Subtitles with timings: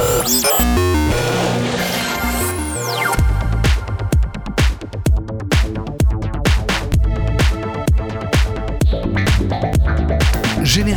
[0.00, 0.69] Thank you.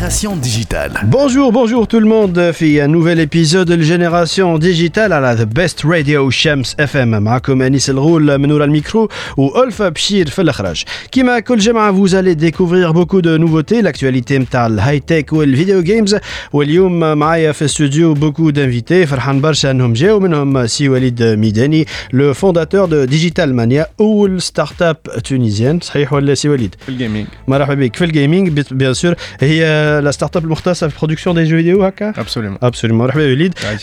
[0.02, 0.92] Génération Digitale.
[1.04, 5.84] Bonjour, bonjour tout le monde في un nouvel épisode de Génération Digitale على The Best
[5.84, 11.40] Radio شمس اف ام معكم انيس الغول من ورا الميكرو والفا بشير في الاخراج كيما
[11.40, 16.16] كل جمعه vous allez découvrir beaucoup de nouveautés l'actualité نتاع الهاي تك والفيديو جيمز
[16.52, 22.34] واليوم معايا في الاستوديو beaucoup d'invités فرحان برشا انهم جاوا منهم سي وليد ميداني لو
[22.34, 27.74] فونداتور دو ديجيتال مانيا اول ستارت اب تونيزيان صحيح ولا سي وليد في الجيمنج مرحبا
[27.74, 29.68] بك في الجيمنج بيان سور هي
[30.00, 33.82] لا ستارت اب المختصه في برودكسيون دي جو فيديو هكا ابسوليومون ابسوليومون مرحبا وليد عايش.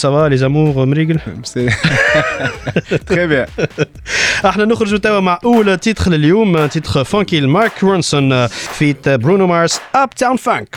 [0.00, 1.18] سافا لي زامور مريقل
[3.06, 3.46] تري بيان
[4.46, 10.10] احنا نخرجوا توا مع اول تيتر لليوم تيتر فانكي لمارك رونسون فيت برونو مارس اب
[10.10, 10.76] تاون فانك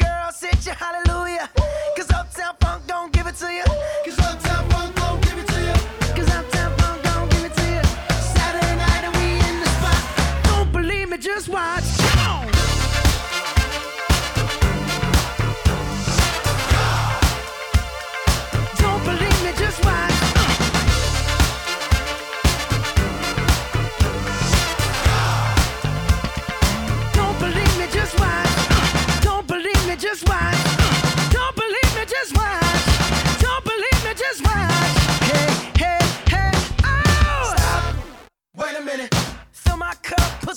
[0.31, 1.49] Girls hit you, hallelujah.
[1.97, 3.63] Cause Uptown Funk don't give it to you.
[4.05, 5.00] Cause Uptown Funk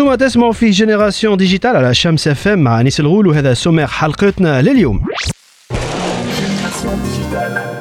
[0.00, 3.54] انتم تسمعوا في جينيراسيون ديجيتال على شمس اف ام مع انيس الغول وهذا
[3.86, 5.00] حلقتنا لليوم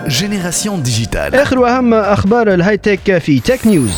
[0.07, 1.35] Génération digitale.
[1.35, 3.93] آخر وأهم أخبار الهاي-tech في Tech News.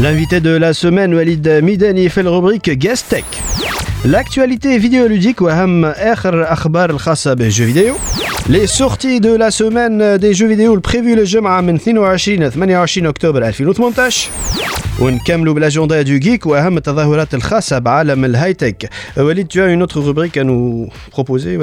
[0.00, 3.24] L'invité de la semaine, Walid Midani, fait le rubrique Guest Tech.
[4.04, 7.94] L'actualité vidéoludique وأهم آخر أخبار الخاصة بالجو فيديو
[8.48, 13.48] لي سورتي دو لا سومان دي جو فيديو البريفيو الجمعة من 22 ل 28 أكتوبر
[13.48, 14.30] 2018
[15.00, 17.34] ونكملوا بالاجندا دو جيك واهم التظاهرات
[19.74, 21.58] une autre rubrique à nous proposer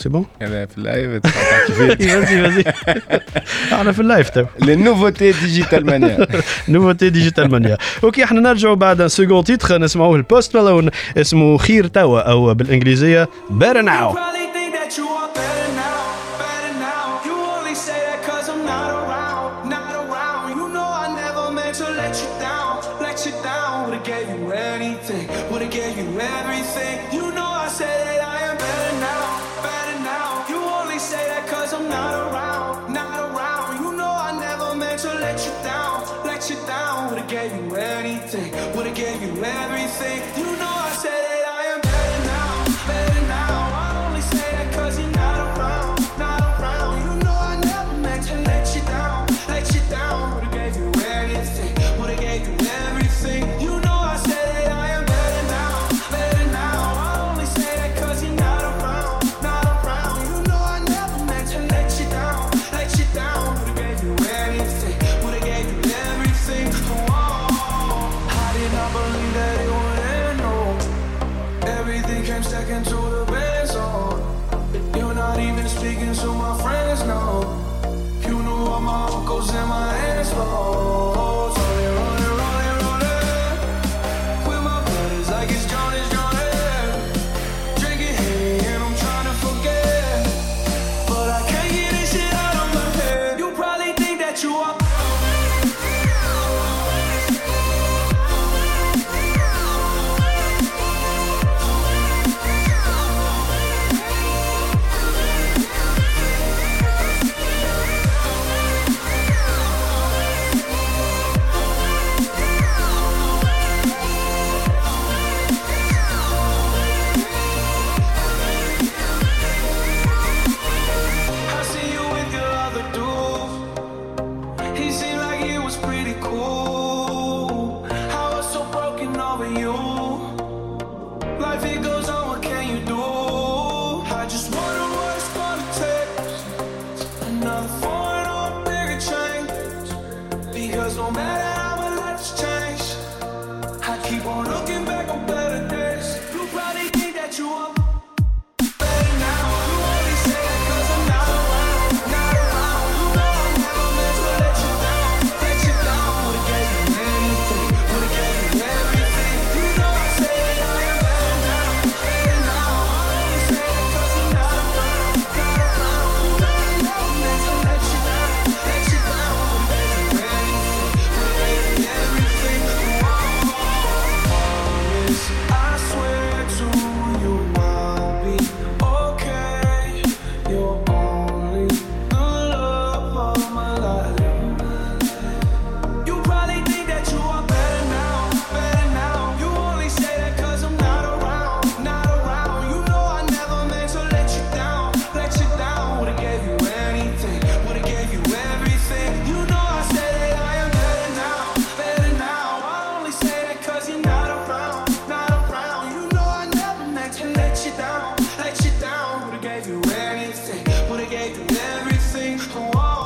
[0.00, 1.26] c'est bon انا في اللايف
[1.78, 2.72] vas-y
[3.72, 4.44] انا في اللايف تو
[5.40, 6.26] ديجيتال مانيا
[6.68, 9.06] نوفوتي ديجيتال مانيا اوكي احنا نرجعوا بعد
[11.58, 13.28] خير توا أو بالإنجليزية
[13.60, 14.16] better now.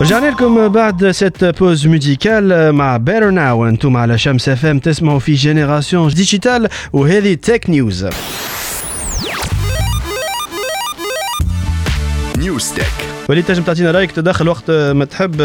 [0.09, 4.07] J'en ai le commandement de cette pause musicale, euh, ma better now, en tout cas
[4.07, 4.41] la chambre
[4.81, 8.05] test mon fils génération digital ou Heavy Tech News.
[12.39, 13.06] News Tech.
[13.29, 14.11] واللي تنجم تعطينا رأيك.
[14.13, 15.37] تدخل وقت آه، ما تحب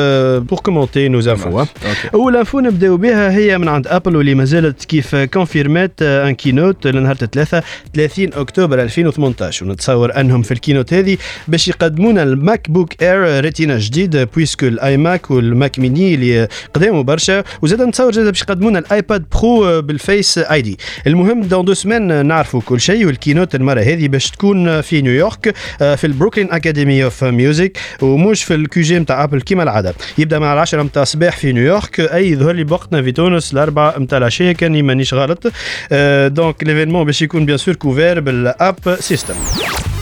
[0.48, 1.66] بور كومونتي نو زانفو
[2.14, 7.18] أول انفو نبداو بها هي من عند ابل واللي مازالت كيف كونفيرمات ان كينوت لنهار
[7.22, 7.64] الثلاثه
[7.96, 13.78] 30 أكتوبر 2018 ونتصور أنهم في الكينوت هذه باش يقدمونا الماك بوك اير آه، ريتينا
[13.78, 17.44] جديد بويسكو الاي ماك والماك ميني اللي قدامه برشا.
[17.62, 22.26] وزاد نتصور زاد باش يقدمونا الايباد آه، برو بالفيس اي دي المهم دون دو سمان
[22.26, 27.71] نعرفوا كل شيء والكينوت المرة هذه باش تكون في نيويورك في البروكلين اكاديمي اوف ميوزك
[27.72, 29.94] امريك ومش في الكي جي نتاع أبل كيما العادة.
[30.18, 32.00] يبدأ مع العشرة نتاع الصباح في نيويورك.
[32.00, 35.52] أي يظهر لي بوقتنا في تونس الأربعة نتاع العشية كاني مانيش غلط.
[35.92, 39.36] آه، دونك ليفينمون باش يكون بيان سور كوفير بالاب سيستم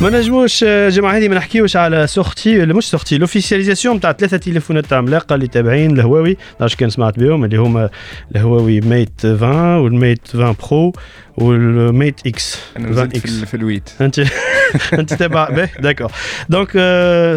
[0.01, 4.93] ما نجموش آه، الجماعه هذه ما نحكيوش على سورتي مش سورتي لوفيسياليزاسيون نتاع ثلاثة تليفونات
[4.93, 6.37] عملاقه اللي تابعين الهواوي.
[6.59, 7.89] نعرفش كان سمعت بهم اللي هما
[8.35, 10.93] الهواوي ميت 20 والميت 20 برو.
[11.36, 14.22] والميت اكس انا 20 نزلت في, اكس ال- في الويت انت
[14.92, 16.12] انت تابع به داكور
[16.48, 16.70] دونك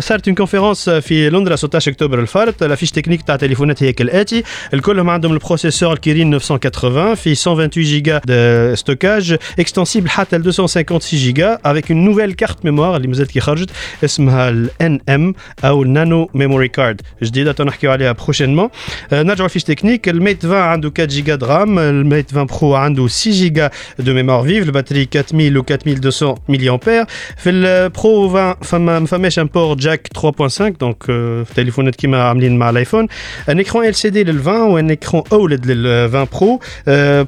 [0.03, 4.43] صارت اون كونفيرونس في لندن 16 اكتوبر الفارط لا فيش تكنيك تاع تليفونات هي كالاتي
[4.73, 11.57] الكلهم عندهم البروسيسور الكيرين 980 في 128 جيجا دو ستوكاج اكستنسيبل حتى ل 256 جيجا
[11.67, 13.69] avec une nouvelle carte mémoire اللي مازالت كي خرجت
[14.03, 15.33] اسمها ال NM
[15.65, 18.69] او النانو ميموري كارد جديده تنحكيو عليها بروشينمون
[19.13, 23.31] نرجعوا فيش تكنيك الميت 20 عنده 4 جيجا de RAM الميت 20 برو عنده 6
[23.31, 23.69] جيجا
[23.99, 27.05] de mémoire vive الباتري 4000 و 4200 ملي امبير
[27.37, 32.57] في البرو 20 فما ما فماش ان بور جاك 3.5 دونك في تليفونات كيما عاملين
[32.59, 33.07] مع الايفون
[33.49, 36.59] ان اكران ال سي دي لل 20 وان اكران اولد لل 20 برو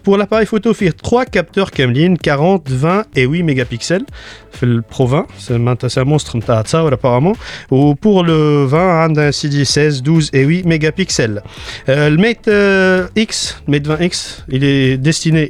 [0.05, 3.65] بور لاباري فوتو فيه 3 كابتور كاملين 40 20 et 8 ميجا
[4.51, 7.35] في البرو 20 سي معناتها سي مونستر نتاع تصاور ابارامون
[7.71, 11.41] وبور لو 20 عندنا سي دي 16 12 et 8 ميجا بيكسل
[11.89, 12.49] الميت
[13.17, 15.49] اكس الميت 20 اكس il est destiné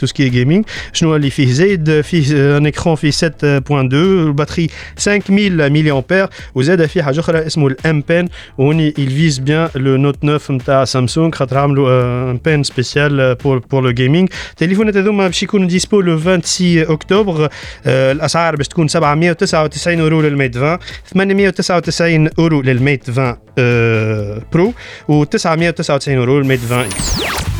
[0.00, 5.92] تو سكي جيمنج شنو اللي فيه زايد فيه ان اكران فيه 7.2 الباتري 5000 ملي
[5.92, 10.54] امبير وزاد فيه حاجه اخرى اسمه الام بان وهوني il vise bien le Note 9
[10.54, 15.68] نتاع سامسونج خاطر عملوا ان بان سبيسيال بور بور لو جيمنج التليفونات هذوما باش يكونوا
[15.68, 17.48] ديسبو لو 26 اكتوبر
[17.86, 24.74] آه، الاسعار باش تكون 799 اورو للميت 20 899 اورو للميت 20 آه، برو
[25.08, 27.59] و 999 اورو للميت 20 اكس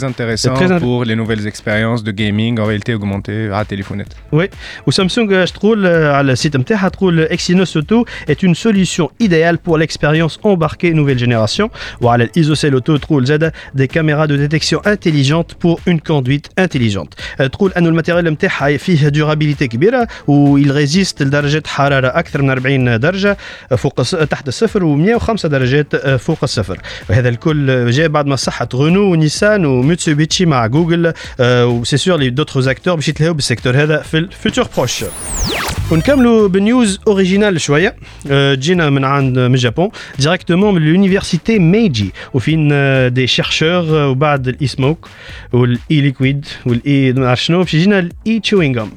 [0.00, 3.64] très intéressant C'est très int- pour les nouvelles expériences de gaming en réalité augmentée à
[3.64, 4.12] téléphonette.
[4.32, 4.44] Oui,
[4.86, 9.78] وسامسونج اش تقول آه، على السيت نتاعها تقول Exynos Auto est une solution idéale pour
[9.78, 11.68] l'expérience embarquée nouvelle génération
[12.00, 17.46] وعلى الإيزوسيل Auto تقول زاده des caméras de détection intelligente pour une conduite intelligente آه،
[17.46, 23.36] تقول انه الماتيريال نتاعها فيه دورابيليتي كبيره ويل ريزيست لدرجه حراره اكثر من 40 درجه
[23.76, 26.78] فوق الص- تحت الصفر و105 درجات آه، فوق الصفر
[27.10, 32.70] وهذا الكل جاء بعد ما صحت رونو ونيسان وميتسوبيتشي مع جوجل وسي سور لي دوتر
[32.70, 35.04] اكتور باش يتلهوا بالسيكتور هذا في الفيتور بروش
[35.90, 37.96] ونكملوا بنيوز اوريجينال شويه
[38.30, 44.48] آه، جينا من عند من اليابان ديريكتومون من لونيفرسيتي ميجي وفين آه، دي شيرشور وبعد
[44.48, 45.08] الاي سموك
[45.52, 48.90] والاي ليكويد والاي ما نعرف شنو باش يجينا الاي تشوينغوم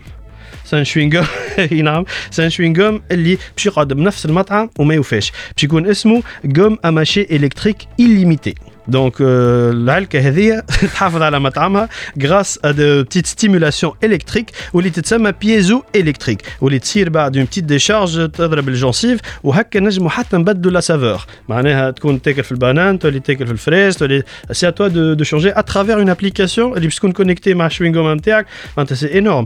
[0.65, 1.25] سان شوينغوم
[1.71, 6.77] اي نعم سان شوينغوم اللي باش يقعد بنفس المطعم وما يوفاش باش يكون اسمه جوم
[6.85, 8.53] اماشي الكتريك illimité
[8.89, 11.89] دونك آه، العلكه هذه تحافظ على مطعمها
[12.23, 17.63] غراس ا دو بتيت ستيمولاسيون الكتريك واللي تتسمى بيزو الكتريك واللي تصير بعد اون بتيت
[17.63, 23.19] ديشارج تضرب الجونسيف وهكا نجموا حتى نبدلوا لا سافور معناها تكون تاكل في البنان تولي
[23.19, 26.87] تاكل في الفريز تولي سي ا توا دو دو شونجي ا ترافير اون ابليكاسيون اللي
[26.87, 28.45] باش تكون كونيكتي مع الشوينغوم نتاعك
[28.77, 29.45] معناتها سي انورم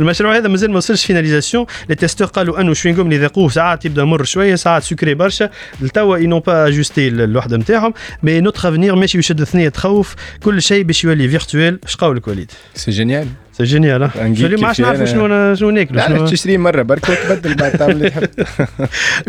[0.00, 4.04] المشروع هذا مازال ما وصلش فيناليزاسيون لي تيستور قالوا انه الشوينغوم اللي ذاقوه ساعات يبدا
[4.04, 5.50] مر شويه ساعات سكري برشا
[5.80, 10.14] لتوا اي نون با اجوستي الوحده نتاعهم مي نوتر افنير ماشي باش يشد ثنيه تخوف
[10.42, 13.26] كل شيء باش يولي فيرتويل اش قولك وليد C'est génial.
[13.58, 16.26] سي جينيال نجيب شو ما عادش كيف نعرفوا أنا- شنو شنو ناكلوا لا لا شنو
[16.26, 18.28] تشتري مرة برك وتبدل بعد تعمل اللي تحب.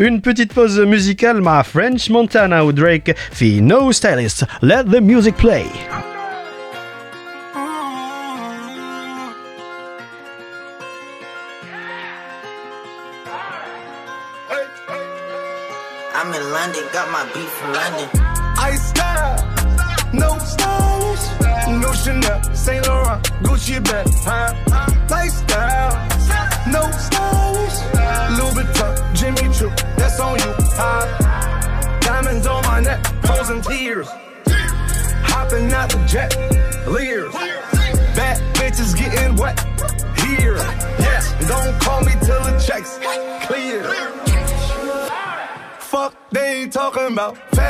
[0.00, 5.66] Une petite pause musicale مع فرنش مونتانا ودريك في No Stylist Let the music play
[16.12, 18.33] I'm in London, got my beef from London.
[18.57, 19.37] Ice style,
[20.13, 21.25] no stylish,
[21.81, 24.53] no Chanel, Saint Laurent, Gucci bag, huh?
[25.09, 25.93] Lifestyle,
[26.71, 27.77] no stylish,
[28.37, 31.99] Louis Vuitton, Jimmy Choo, that's on you, huh?
[32.01, 34.07] Diamonds on my neck, frozen tears,
[35.27, 36.35] hopping out the jet,
[36.87, 37.33] leers,
[38.15, 39.59] bad bitches getting wet
[40.25, 40.55] here.
[40.99, 42.97] Yes, don't call me till the checks
[43.45, 43.83] clear.
[45.79, 47.37] Fuck, they ain't talking about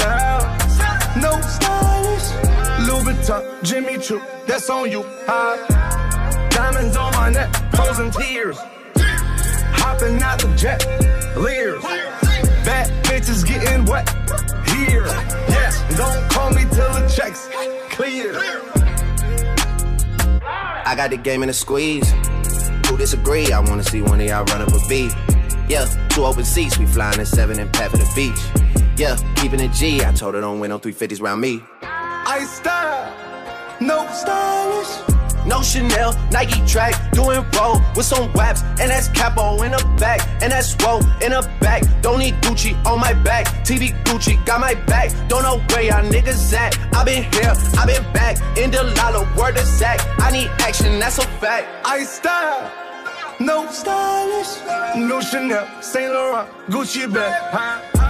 [0.00, 1.20] lifestyle.
[1.20, 2.86] No stylish.
[2.86, 4.20] Louis Vuitton, Jimmy Choo.
[4.46, 5.02] That's on you.
[5.26, 8.58] High diamonds on my neck, frozen tears.
[9.72, 10.84] Hopping out the jet,
[11.36, 11.82] leers.
[12.64, 14.08] Bad bitches getting wet
[14.68, 15.06] here.
[15.06, 17.48] Yeah, don't call me till the checks
[17.90, 18.34] clear.
[20.42, 22.10] I got the game in a squeeze.
[22.88, 23.52] Who disagree?
[23.52, 25.14] I wanna see one of y'all run up a beat.
[25.68, 28.79] Yeah, two open seats, we flying in seven and pat for the beach.
[29.00, 30.04] Yeah, keeping it G.
[30.04, 31.64] I told her don't win no 350s round me.
[31.80, 35.46] I style, no stylish.
[35.46, 40.20] No Chanel, Nike track, doing roll with some waps, and that's capo in the back,
[40.42, 41.82] and that's roll in the back.
[42.02, 45.10] Don't need Gucci on my back, TV Gucci got my back.
[45.30, 46.78] Don't know where y'all niggas at.
[46.94, 49.98] I been here, I been back, in the lala, word of Zach.
[50.18, 51.66] I need action, that's a fact.
[51.86, 52.70] I style,
[53.40, 54.60] no stylish.
[54.94, 57.32] No Chanel, Saint Laurent, Gucci bag.
[57.50, 58.09] High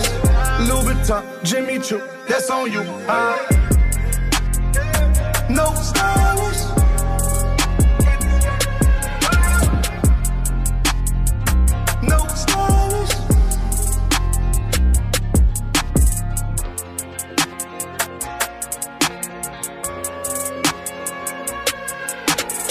[0.81, 2.83] Louis Vuitton, Jimmy Choo, that's on you.
[3.07, 3.61] High
[5.49, 6.60] no stylish.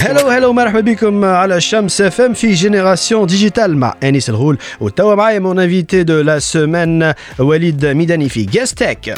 [0.10, 5.16] هلو هلو مرحبا بكم على الشمس اف ام في جينيراسيون ديجيتال مع انيس الغول وتوا
[5.16, 9.16] معايا مون انفيتي دو لا سيمين وليد ميداني في جيستك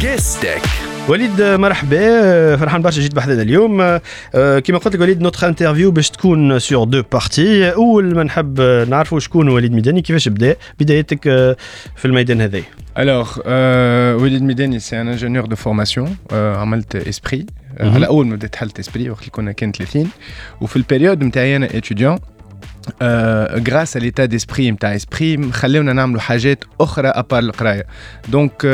[0.00, 0.62] جيستك
[1.09, 2.57] وليد مرحبا.
[2.57, 3.81] فرحان برشا جيت بحذنا اليوم.
[3.81, 8.61] آه، كما قلت لك وليد نوتخ انترفيو باش تكون سور دو بارتي أول ما نحب
[8.89, 11.55] نعرفوا شكون وليد ميداني كيفاش بدا؟ بدايتك آه،
[11.95, 12.61] في الميدان هذا
[12.97, 17.81] Alors, euh, Walid Mideni, c'est un ingénieur de formation, euh, عملت Mhm.
[17.81, 20.07] على أول ما بديت حلت esprit وقت اللي كنا كان 30
[20.61, 22.19] وفي البريود نتاعي أنا étudiant
[23.69, 27.85] غراس à l'état d'esprit نتاع esprit خلونا نعملوا حاجات أخرى أبار القراية.
[28.29, 28.65] دونك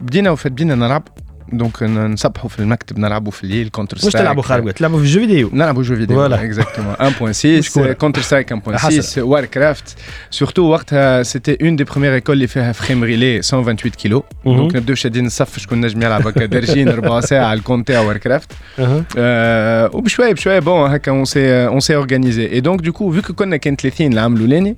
[0.00, 1.08] بدينا وفات بدينا نلعب
[1.53, 5.49] دونك نصبحوا في المكتب نلعبوا في الليل كونتر مش تلعبوا خارج تلعبوا في الجو فيديو
[5.53, 6.33] نلعبوا جو فيديو Voilà.
[6.33, 7.93] اكزاكتومون 1.6 مشكورة.
[7.93, 9.21] كونتر سترايك 1.6 حسن.
[9.21, 9.95] وار كرافت
[10.31, 14.57] سورتو وقتها سيتي اون دي بروميير ايكول اللي فيها فريم ريلي 128 كيلو مهم.
[14.57, 18.51] دونك نبداو شادين الصف شكون نجم يلعب هكا دارجين ربع ساعه على الكونتي وار كرافت
[18.79, 19.03] أها.
[19.17, 23.57] آه وبشويه بشويه بون هكا اون سي اون سي اورغانيزي اي دونك دوكو فيو كنا
[23.57, 24.77] كان 30 العام الاولاني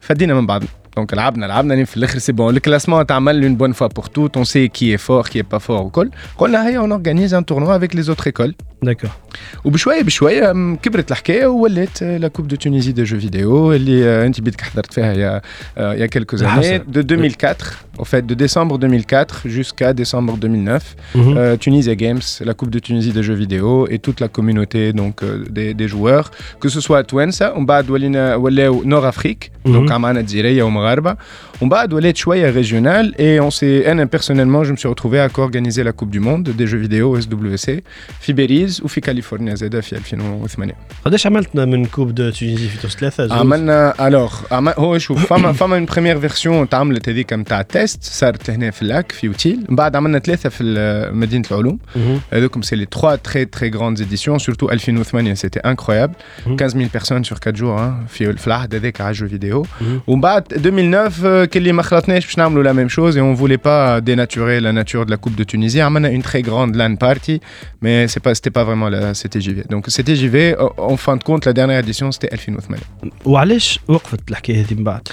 [0.00, 3.86] فدينا من بعضنا دونك لعبنا لعبنا في الاخر سي بون الكلاسمون تعمل اون بون فوا
[3.86, 6.92] بور توت اون سي كي اي فور كي اي با فور وكل قلنا هيا اون
[6.92, 9.10] اورغانيز ان تورنوا افيك لي زوتر ايكول داكور
[9.64, 14.26] وبشويه بشويه م، كبرت الحكايه وولات لا كوب دو تونيزي دو جو فيديو اللي آه،
[14.26, 15.40] انت بيدك حضرت فيها يا
[15.76, 16.78] يا كيلكو زاني الحسن.
[16.92, 17.56] de 2004
[17.99, 21.37] Au fait, de décembre 2004 jusqu'à décembre 2009, mhm.
[21.37, 25.21] euh, Tunisia Games, la Coupe de Tunisie des jeux vidéo et toute la communauté donc,
[25.21, 26.31] euh, des, joueurs,
[26.61, 29.73] que ce soit à Twensa, on bat Nord-Afrique, mhm.
[29.73, 31.17] donc Amana Djireya ou Mgharba,
[31.60, 35.28] ومن بعد ولات شويه régional et on s'est انا personnellement je me suis retrouvé à
[35.28, 37.80] co-organiser la coupe du monde des jeux vidéo SWC
[38.20, 40.74] في باريس وفي كاليفورنيا زاده في 2008
[41.04, 45.26] قداش عملت من كوب دو تونيزي في توس ثلاثه زوز؟ عملنا الوغ عمل هو شوف
[45.26, 49.64] فما فما اون بريمير فيرسيون تعملت هذيك نتاع تيست صارت هنا في اللاك في اوتيل
[49.68, 52.20] من بعد عملنا ثلاثه في ال- مدينه العلوم مهم.
[52.32, 56.48] هذوكم سي لي تخوا تري تري غراند ايديسيون سورتو 2008 سيتي انكرويابل Mhm.
[56.48, 59.84] 15000 بيرسون سور 4 جور hein, في في العهد هذاك على جو فيديو Mhm.
[60.06, 63.58] ومن بعد 2009 كي اللي ما خلطناش باش نعملوا لا ميم شوز et on voulait
[63.58, 67.40] pas dénaturer la nature de la coupe de Tunisie عملنا une très grande LAN party
[67.82, 71.52] mais c'est pas c'était pas vraiment la CTJV donc CTJV en fin de compte la
[71.52, 72.80] dernière édition c'était 2008
[73.24, 75.08] وعلاش وقفت الحكايه هذه من بعد؟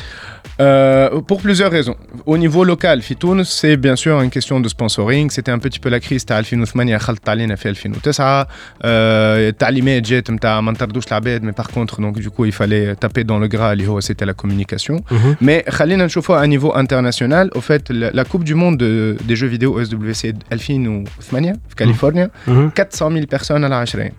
[0.60, 1.96] Euh, pour plusieurs raisons.
[2.34, 5.30] Au niveau local, Fitoun, c'est bien sûr une question de sponsoring.
[5.36, 8.44] C'était un petit peu la crise تاع 2008 خلطت علينا في 2009.
[8.44, 8.48] Euh,
[8.84, 13.24] التعليمات جات نتاع ما نطردوش العباد mais par contre donc du coup il fallait taper
[13.24, 14.96] dans le gras اللي هو c'était la communication.
[15.12, 15.36] Mhm.
[15.46, 17.50] Mais خلينا نشوفوا à un niveau international.
[17.56, 22.30] Au fait la, la Coupe du monde de- des jeux vidéo SWC 2008 في كاليفورنيا
[22.48, 22.72] مهم.
[22.78, 24.12] 400 000 personnes على 20.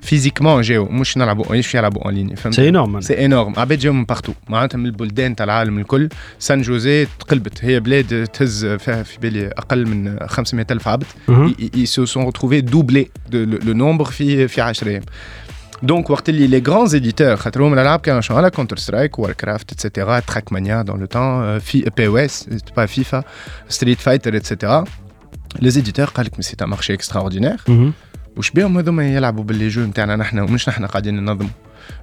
[0.00, 3.92] فيزيكمون جاو مش نلعبوا مش يلعبوا اون ليني فهمت سي انورم سي انورم عباد جاو
[3.92, 6.08] من بارتو معناتها من البلدان تاع العالم الكل
[6.38, 11.06] سان جوزي تقلبت هي بلاد تهز فيها في بالي اقل من 500 الف عبد
[11.74, 15.02] ils se sont retrouvés doublés de, le, le nombre في في 10 ايام
[15.82, 20.20] دونك وقت اللي لي غران ايديتور خاطرهم الالعاب كانوا شغاله كونتر سترايك وار كرافت اتسيتيرا
[20.20, 22.86] تراك مانيا دون لو تان في بي او اس با
[28.37, 31.49] وش بيهم هذوما يلعبوا باللي جو نتاعنا نحن ومش نحن قاعدين ننظموا.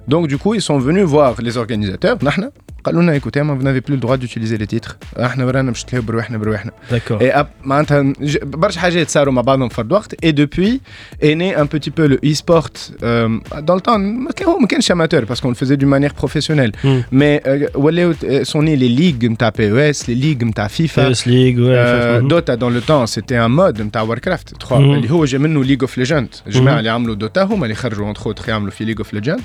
[0.07, 2.51] دونك دوكو اي سون sont فوار لي les نحن
[2.84, 4.96] قالوا لنا écoutez, vous n'avez plus le droit d'utiliser les titres.
[5.20, 6.70] احنا ورانا باش تلعبوا بروحنا بروحنا.
[6.92, 7.20] D'accord.
[7.22, 10.78] Et ap- معناتها ج- برشا حاجات صاروا مع بعضهم في الوقت et depuis
[11.22, 12.68] est né un petit peu le e-sport
[13.02, 15.88] euh, dans le temps ما كان- هو ما كانش amateur parce qu'on le faisait d'une
[15.98, 16.88] manière professionnelle Mm.
[17.12, 21.26] mais euh, ولاو euh, sont nés les ligues نتاع PES les ligues نتاع FIFA PS
[21.26, 21.76] League, ouais.
[21.76, 22.28] Euh, mhm.
[22.28, 24.80] دوتا dans le temps c'était un mode نتاع Warcraft 3 Mhm.
[24.80, 26.78] اللي هو جا منه ليج اوف ليجند الجماعه Mhm.
[26.78, 29.40] اللي عملوا دوتا هما اللي خرجوا entre autres يعملوا في ليج اوف ليجند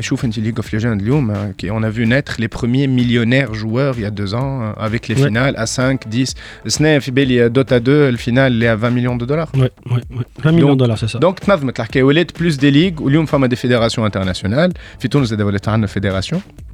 [0.00, 3.54] شوف انت ليج اوف ليجند اليوم euh, qui- on a vu naître les premiers millionnaires
[3.54, 5.26] joueurs il y a deux ans euh, avec les Ouais.
[5.26, 6.34] finales à 5 10
[6.66, 10.24] سنة في بالي دوتا 2 الفينال اللي à 20 millions de dollars Ouais, ouais, ouais.
[10.44, 11.18] 20 millions de dollars, c'est ça.
[11.18, 15.42] دونك تنظمت الحكايه ولات بلوس دي ليغ واليوم فما دي فيدراسيون انترناسيونال في تونس زاد
[15.42, 16.40] ولات عندنا فيدراسيون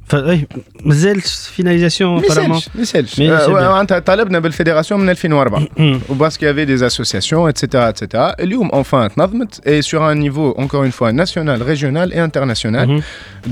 [0.85, 1.21] مازال
[1.57, 2.55] finalisation ما apparemment.
[2.55, 3.49] يسالش ما يسالش Mais c'est bien.
[3.49, 6.17] آه، معناتها طالبنا بالفيدراسيون من 2004 Hmm.
[6.19, 7.89] parce qu'il y avait des associations, etc.
[7.89, 8.33] etc.
[8.39, 12.87] اليوم enfin تنظمت et sur un niveau encore une fois national, régional et international.
[12.87, 13.01] Mhm.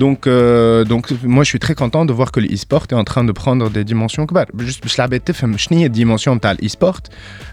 [0.04, 3.24] Donc, euh, donc moi je suis très content de voir que l'e-sport est en train
[3.30, 4.46] de prendre des dimensions كبار.
[4.60, 7.00] Juste باش العباد تفهم شنو هي الديمونسيون تاع l'e-sport.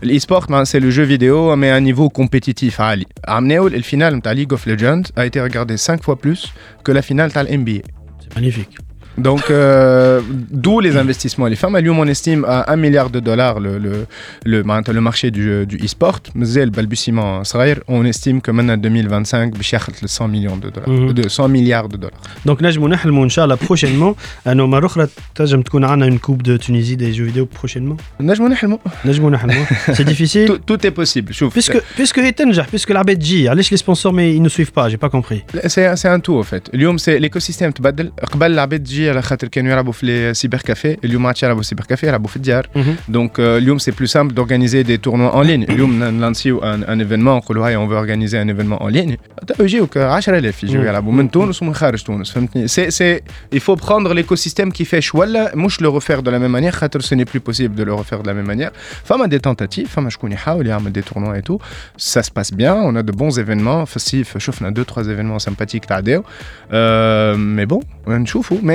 [0.04, 3.06] L'e-sport ben, c'est le jeu vidéo mais à un niveau compétitif عالي.
[3.28, 6.52] عملوا الفينال نتاع League of Legends a été regardé 5 fois plus
[6.84, 7.80] que la finale تاع NBA.
[8.22, 8.74] C'est magnifique.
[9.17, 11.47] Donc, euh, d'où les investissements.
[11.47, 14.05] Les femmes, à on estime à 1 milliard de dollars le, le,
[14.45, 16.19] le, bah, marché du, euh, du e-sport.
[16.35, 17.43] Mais le balbutiement, euh, en
[17.87, 21.89] on estime que maintenant en 2025, il 100 millions de dollars, mm de 100 milliards
[21.89, 22.19] de dollars.
[22.45, 24.67] Donc, nous allons Inch'Allah, prochainement, nous allons
[26.05, 27.97] une coupe de Tunisie des jeux vidéo prochainement.
[29.93, 30.59] C'est difficile.
[30.65, 31.33] tout, est possible.
[31.33, 31.53] Chouf.
[31.53, 32.19] Puisque, puisque,
[32.67, 35.43] puisque l'arbitre J, les sponsors, mais ils ne suivent pas, j'ai pas compris.
[35.65, 36.69] C'est un tout, en fait.
[36.73, 37.71] L'homme, c'est l'écosystème.
[38.39, 40.98] L'arbet J, العباد تجي على خاطر كانوا يلعبوا في les cyber cafés.
[41.04, 42.66] اليوم ما عادش يلعبوا سيبر كافي يلعبوا في الديار.
[43.08, 45.70] Donc, euh, اليوم c'est plus simple d'organiser des tournois en ligne.
[45.70, 49.16] اليوم نلانسيو un, un événement نقولوا هاي on veut organiser un événement en ligne.
[49.46, 50.86] توا يجيوك 10000 يجيو مم.
[50.86, 52.68] يلعبوا من تونس ومن خارج تونس فهمتني.
[52.68, 53.22] C'est c'est
[53.54, 57.00] il faut prendre l'écosystème qui fait ولا مش le refaire de la même manière خاطر
[57.02, 58.70] ce n'est plus possible de le refaire de la même manière.
[59.04, 61.58] فما des tentatives فما شكون يحاول يعمل des tournois et tout.
[61.98, 63.84] Ça se passe bien, on a de bons événements.
[63.84, 66.22] فالصيف شفنا deux trois événements sympathiques تعداو.
[66.72, 68.74] Euh, mais bon نشوفوا ما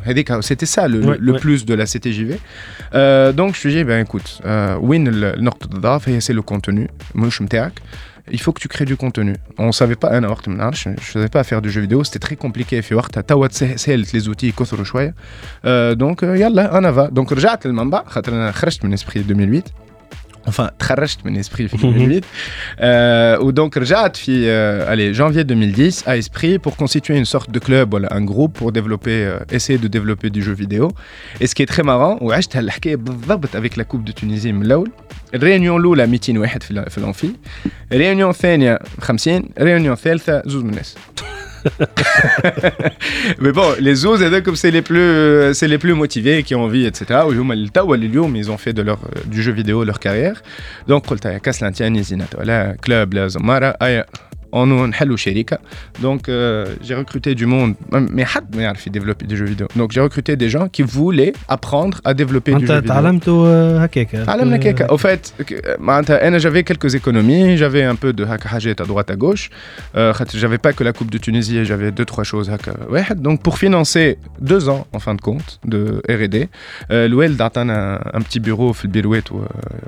[0.05, 0.41] Hein.
[0.41, 2.37] c'était ça le, plus de la CTJV.
[2.93, 5.35] Euh, donc je me suis dit, écoute, euh, win le
[6.19, 6.87] c'est le contenu,
[8.31, 9.35] il faut que tu crées du contenu.
[9.57, 12.81] On ne savait pas, hein, je savais pas faire du jeu vidéo, c'était très compliqué.
[14.13, 14.53] les outils,
[15.65, 17.07] euh, donc, yalla, on va.
[17.07, 18.11] Donc, je suis le mamba, je
[18.95, 19.73] suis 2008
[20.48, 22.20] Enfin, تخرجت من اسبري في 2008.
[22.20, 27.58] euh, ودونك رجعت في euh, allez, janvier 2010 à Esprit pour constituer une sorte de
[27.58, 30.88] club voilà, un groupe pour développer euh, essayer de développer du jeu vidéo.
[31.40, 34.62] Et ce qui est très marrant وعشت هالحكايه بالضبط avec la coupe de Tunisie من
[34.62, 34.90] الاول.
[35.34, 37.30] الريونيون الاولى 200 واحد في ال- في الانفي.
[37.92, 40.94] ريونيون الثانيه 50 ريونيون الثالثه زوز من الناس.
[43.39, 46.85] mais bon, les autres, comme c'est les plus, c'est les plus motivés qui ont envie,
[46.85, 47.21] etc.
[48.35, 50.41] ils ont fait de leur, euh, du jeu vidéo leur carrière.
[50.87, 51.39] Donc, quand tu as un
[52.81, 53.13] club,
[54.52, 55.58] ولا كلوب لا زمارة أي on نحلوا شركة.
[56.02, 57.74] Donc euh, j'ai recruté du monde,
[58.16, 59.66] mais حد ما يعرف développer des jeux vidéo.
[59.76, 62.88] Donc j'ai recruté des gens qui voulaient apprendre à développer du jeu انت vidéo.
[62.88, 67.96] تعلمتوا آه، هكاك تعلمنا كيكا au fait ك- معناتها انا j'avais quelques économies j'avais un
[67.96, 69.50] peu de هكا حاجات à droite à gauche
[69.96, 73.28] euh, خاطر j'avais pas que la coupe de Tunisie j'avais deux trois choses هكا واحد
[73.28, 76.46] donc pour financer deux ans en fin de compte de R&D euh,
[76.92, 79.44] الوالد عطانا un petit bureau في البيروات و-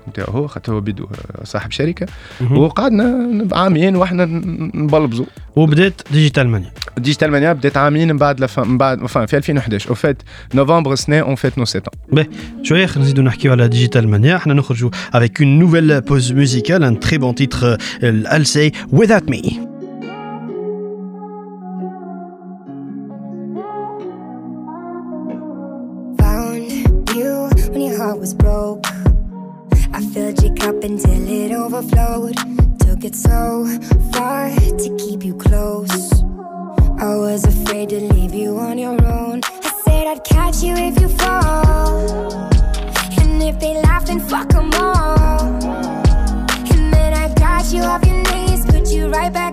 [0.09, 2.07] نتاعو خاطر هو بيدو آه، صاحب شركه
[2.41, 2.59] مهم.
[2.59, 8.60] وقعدنا عامين واحنا ن- نبلبزوا وبدات ديجيتال مانيا ديجيتال مانيا بدات عامين من بعد لف...
[8.60, 10.22] من بعد فان في 2011 او فات
[10.54, 12.28] نوفمبر سنه اون فات نو 7 باهي
[12.64, 16.96] شويه خلينا نزيدو نحكيو على ديجيتال مانيا احنا نخرجوا avec une nouvelle pause musicale un
[16.96, 17.78] très bon titre
[18.34, 19.74] I'll say without me
[33.06, 33.66] It so
[34.14, 36.24] far to keep you close.
[37.02, 39.42] I was afraid to leave you on your own.
[39.44, 42.32] I said I'd catch you if you fall.
[43.20, 45.42] And if they laugh, then fuck them all.
[46.72, 49.53] And then I got you off your knees, put you right back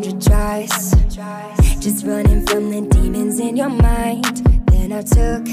[0.00, 0.94] hundred tries,
[1.80, 4.36] just running from the demons in your mind.
[4.70, 5.46] Then I took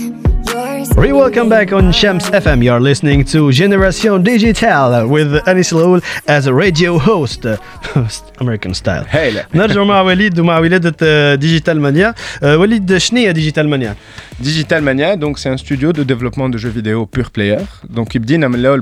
[0.53, 0.95] yours.
[0.95, 2.63] Re-welcome back on Shams FM.
[2.63, 7.45] You're listening to Generation Digital with Anis Laoul as a radio host.
[8.39, 9.05] American style.
[9.09, 13.95] هايله نرجع مع وليد ومع ولادة ديجيتال مانيا وليد شنو هي ديجيتال مانيا
[14.40, 17.56] Digital Mania, donc c'est un studio de développement de jeux vidéo pure player.
[17.90, 18.14] Donc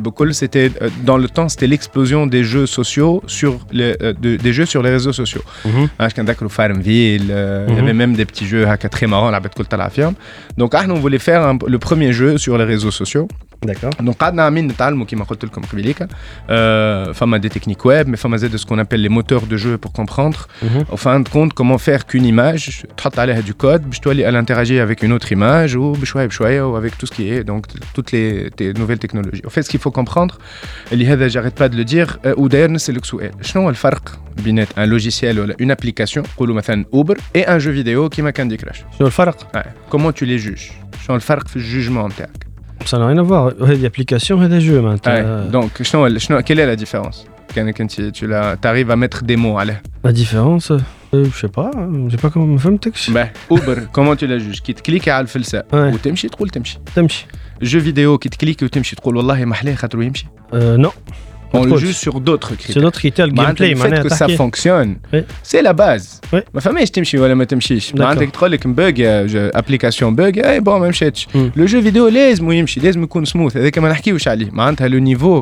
[0.01, 4.37] Bokol, c'était euh, dans le temps, c'était l'explosion des jeux sociaux sur les, euh, de-
[4.37, 5.43] des jeux sur les réseaux sociaux.
[6.11, 9.41] Je connais d'accord, Farmville, euh, il y avait même des petits jeux très marrants, la
[9.41, 10.15] bête Kolta la firme.
[10.59, 13.27] Donc ah, on voulait faire un- le premier jeu sur les réseaux sociaux.
[13.66, 13.94] D'accord.
[14.02, 16.08] Donc قعدنا عاملين نتعلموا كيما قلت لكم قبيليك euh,
[17.14, 19.92] فما des techniques web mais فما زاد ce qu'on appelle les moteurs de jeu pour
[19.94, 20.48] comprendre
[20.92, 24.36] au fin de compte comment faire qu'une image تحط عليها du code باش تولي elle
[24.36, 27.68] interagit avec une autre image ou بشويه بشويه ou avec tout ce qui est donc
[27.94, 29.44] toutes les, les nouvelles technologies.
[29.46, 30.38] En fait ce qu'il faut comprendre
[30.92, 34.66] اللي هذا j'arrête pas de le dire euh, وداير نسألك سؤال شنو هو الفرق بين
[34.66, 38.98] un logiciel ولا une application نقولوا مثلا Uber et un jeu vidéo كيما Candy Crush
[38.98, 39.96] شنو الفرق؟ Ouais.
[39.96, 40.72] Comment tu les juges
[41.06, 42.45] شنو الفرق في الجugement نتاعك
[42.86, 43.64] Ça n'a rien à voir.
[43.70, 45.54] هذه ابليكاسيون هذا جو معناتها Ouais.
[45.54, 47.16] Donc, شنو- شنو- quelle est la différence
[47.56, 50.80] كانك انت tu la- t'arrives à mettre des mots عليه La différence, euh,
[51.14, 51.72] je sais pas,
[52.10, 53.10] je sais pas comment ما فهمتكش.
[53.12, 55.76] bah, Uber comment tu la juges كي تكليكي على الفلسة Ouais.
[55.76, 57.26] وتمشي تقول تمشي تمشي.
[57.62, 60.92] جو فيديو كي تكليكي وتمشي تقول والله ما حلاه خاطر يمشي Euh, non,
[61.56, 61.84] on le تقولش.
[61.84, 64.18] juge sur d'autres c'est critères notre critère le معناتها gameplay le fait معناها que ça
[64.20, 65.20] تحكي fonctionne Oui.
[65.52, 66.40] c'est la base Oui.
[66.54, 68.00] ما فماش تمشي ولا ما تمشيش D'accord.
[68.00, 68.96] معناتها كي تقول لك مبوج
[69.36, 71.38] ابليكاسيون بوج اي بون ما مشاتش Mm.
[71.56, 75.42] لو جو فيديو لازم يمشي لازم يكون سموث هذاك ما نحكيوش عليه معناتها لو نيفو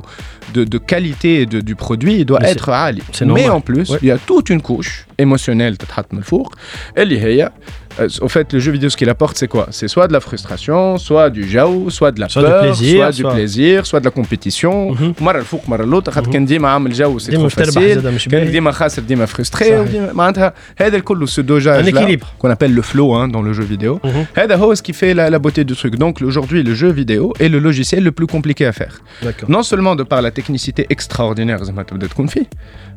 [0.55, 3.51] de, de qualité de, du produit doit Mais être عالي c'est mais normal.
[3.51, 3.99] en plus Ouais.
[4.01, 6.55] il y a toute une couche émotionnelle تتحط من الفوق
[6.97, 7.51] اللي هي
[7.99, 10.21] euh, au fait, le jeu vidéo, ce qu'il apporte, c'est quoi C'est soit de la
[10.27, 13.85] frustration, soit du jaou, soit de la Soit du peur, plaisir, soit du soit- plaisir,
[13.89, 14.91] soit de la compétition.
[14.93, 15.13] Mhm.
[15.21, 17.93] مرة الفوق مرة الأوتر خاطر كان ديما عامل جو سي ديما trop في تربح facile.
[17.95, 18.51] زادة مش كان باهي.
[18.51, 19.79] ديما خاسر ديما فرستري صحيح.
[19.79, 22.27] وديما معناتها هذا الكل ce dosage Un là équilibre.
[22.39, 24.25] qu'on appelle le flow hein, dans le jeu vidéo Mhm.
[24.37, 27.33] هذا هو ce qui fait la, la beauté du truc donc aujourd'hui le jeu vidéo
[27.39, 29.49] est le logiciel le plus compliqué à faire D'accord.
[29.55, 32.45] non seulement de par la technicité extraordinaire زي ما تبدا تكون فيه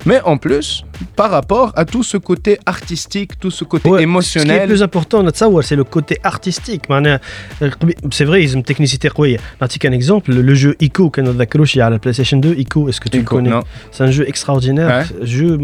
[0.09, 0.67] mais en plus
[1.21, 4.69] par rapport à tout ce côté artistique tout ce côté Ouais, Ce qui est émotionnel
[4.69, 6.84] plus important de savoir c'est le côté artistique
[8.18, 9.08] c'est vrai ils ont une technicité
[9.86, 10.28] un exemple?
[10.50, 11.34] Le jeu Ico qu'on a
[11.90, 13.52] la PlayStation 2 Ico est-ce que tu connais?
[13.92, 14.90] c'est un jeu extraordinaire.
[14.98, 15.26] Ouais.
[15.36, 15.58] jeu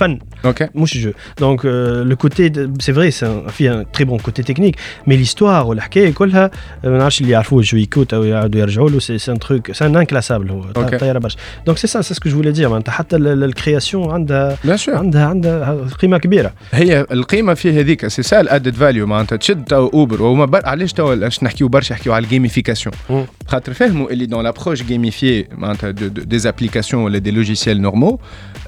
[0.00, 0.12] fan
[0.43, 1.11] فن ok مش jeu
[1.41, 4.75] donc euh, le côté de- c'est vrai c'est un, في un très bon côté technique
[5.09, 6.51] mais l'histoire والحكايه كلها
[6.85, 9.71] آه، ما نعرفش اللي يعرفوا جو ايكو تو يعاودوا يرجعوا له c'est c'est un truc
[9.77, 10.95] c'est un inclassable هو Ok.
[10.95, 11.37] طايره برشا
[11.69, 14.89] donc c'est ça c'est ce que je voulais dire معناتها حتى الكرياسيون عندها bien sûr
[14.89, 19.87] عندها عندها قيمه كبيره هي القيمه في هذيك سي سا الادد فاليو معناتها تشد تو
[19.87, 20.61] اوبر وهما بر...
[20.65, 23.25] علاش تو باش نحكيو برشا نحكيو على الجيميفيكاسيون مم.
[23.47, 27.81] خاطر فهموا اللي دون لابروش جيميفيي معناتها دي ابليكاسيون ولا دي لوجيسيال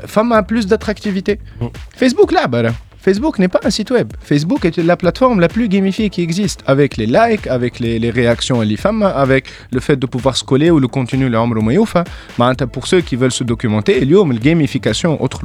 [0.06, 1.40] femme a plus d'attractivité.
[1.60, 1.66] Mm.
[1.94, 2.62] Facebook là, bah.
[3.06, 4.12] Facebook n'est pas un site web.
[4.20, 8.64] Facebook est la plateforme la plus gamifiée qui existe, avec les likes, avec les, réactions
[8.64, 12.00] et les femmes, avec le fait de pouvoir scoller ou le contenu le amro mayoufa.
[12.00, 12.04] Hein.
[12.36, 15.40] Bah, pour ceux qui veulent se documenter, il y a une gamification, autre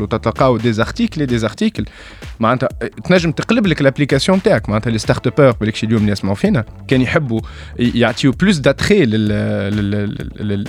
[0.58, 1.84] des articles et des articles.
[2.41, 2.69] معناتها
[3.05, 7.01] تنجم تقلب لك الابليكاسيون نتاعك معناتها لي ستارت ابر بالك اليوم اللي يسمعوا فينا كان
[7.01, 7.41] يحبوا
[7.79, 9.05] ي- يعطيو بلوس داتري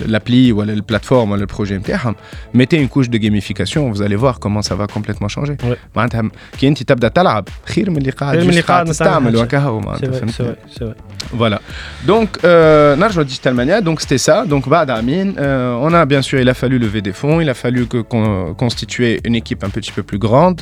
[0.07, 2.15] لابلي ولا البلاتفورم ولا البروجي نتاعهم
[2.57, 5.77] mettez une couche de gamification vous allez voir comment ça va complètement changer Ouais.
[5.95, 6.29] معناتها
[6.59, 9.33] كي انت تبدا تلعب خير من اللي قاعد خير من اللي just قاعد قاعد نتعمل
[9.33, 9.41] تستعمل حاجة.
[9.41, 10.93] وكهو c'est معناتها vrai فهمت c'est vrai c'est vrai
[11.41, 11.59] voilà.
[12.07, 14.45] Donc, euh, نرجع Digital Mania, donc c'était ça.
[14.49, 17.49] Donc, بعد عامين, euh, on a bien sûr, il a fallu lever des fonds, il
[17.49, 20.61] a fallu que, qu'on- constituer une équipe un petit peu plus grande.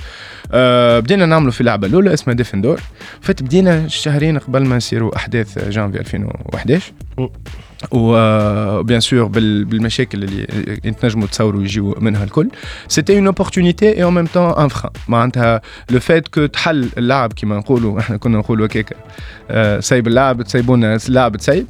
[0.54, 2.81] Euh, بدينا نعملوا في لعبة الأولى اسمها ديفندور.
[3.29, 6.93] Fait, بدينا شهرين قبل ما يصيروا أحداث جانفي 2011.
[7.80, 7.80] Mm.
[7.92, 12.50] وبيان سور بالمشاكل اللي تنجموا تصوروا يجيو منها الكل
[12.88, 17.34] سيتي اون اوبورتونيتي اي اون ميم طون ان فران معناتها لو فات كو تحل اللعب
[17.34, 18.96] كيما نقولوا احنا كنا نقولوا هكاك
[19.50, 21.68] آه، سايب اللعب تسيبونا اللعب تسيب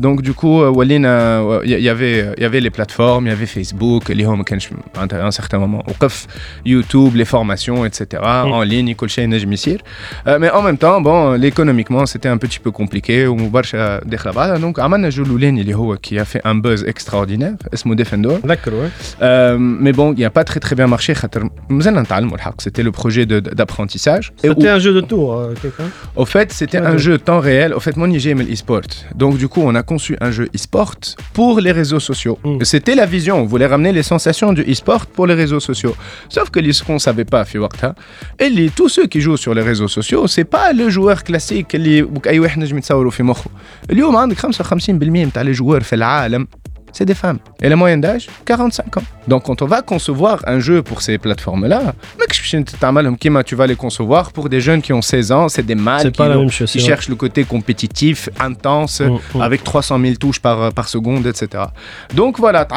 [0.00, 5.30] دونك دوكو ولينا يافي يافي لي بلاتفورم يافي فيسبوك اللي هو ما كانش معناتها ان
[5.30, 6.26] سيغتان مومون وقف
[6.66, 9.82] يوتيوب لي فورماسيون اتسيتيرا اون لين كل شيء نجم يصير
[10.26, 14.80] مي اون ميم طون بون ليكونوميكمون سيتي ان بوتي بو كومبليكي وبرشا داخله بعضها دونك
[14.80, 18.88] عملنا جو الاولاني اللي هو كي a fait un buzz extraordinaire اسمه ديفندور نذكروا
[19.20, 21.14] Euh, mais bon, il n'a pas très très bien marché.
[21.14, 22.60] خاطر مازلنا نتعلموا الحق.
[22.62, 24.32] C'était le projet de- d'apprentissage.
[24.44, 25.88] Et C'était où- un jeu de tour, euh, quelqu'un
[26.22, 27.06] au fait, c'était Ouais, un ouais.
[27.06, 27.70] jeu temps réel.
[27.78, 28.90] Au fait, moi, j'ai aimé l'e-sport.
[29.22, 30.92] Donc, du coup, on a conçu un jeu e-sport
[31.38, 32.36] pour les réseaux sociaux.
[32.44, 32.56] Mm.
[32.72, 33.34] C'était la vision.
[33.44, 35.94] On voulait ramener les sensations du e-sport pour les réseaux sociaux.
[36.34, 37.94] Sauf que ce qu'on ne savait pas, في وقتها,
[38.42, 41.74] et les, tous ceux qui jouent sur les réseaux sociaux, c'est pas le joueur classique
[41.74, 42.02] اللي
[45.41, 46.47] على جوار في العالم.
[46.91, 47.39] c'est des femmes.
[47.61, 49.03] Et la moyenne d'âge, 45 ans.
[49.27, 51.93] Donc quand on va concevoir un jeu pour ces plateformes-là,
[53.43, 56.79] tu vas les concevoir pour des jeunes qui ont 16 ans, c'est des mâles qui,
[56.79, 59.01] cherchent le côté compétitif, intense,
[59.39, 61.63] avec 300 000 touches par, par seconde, etc.
[62.13, 62.67] Donc voilà,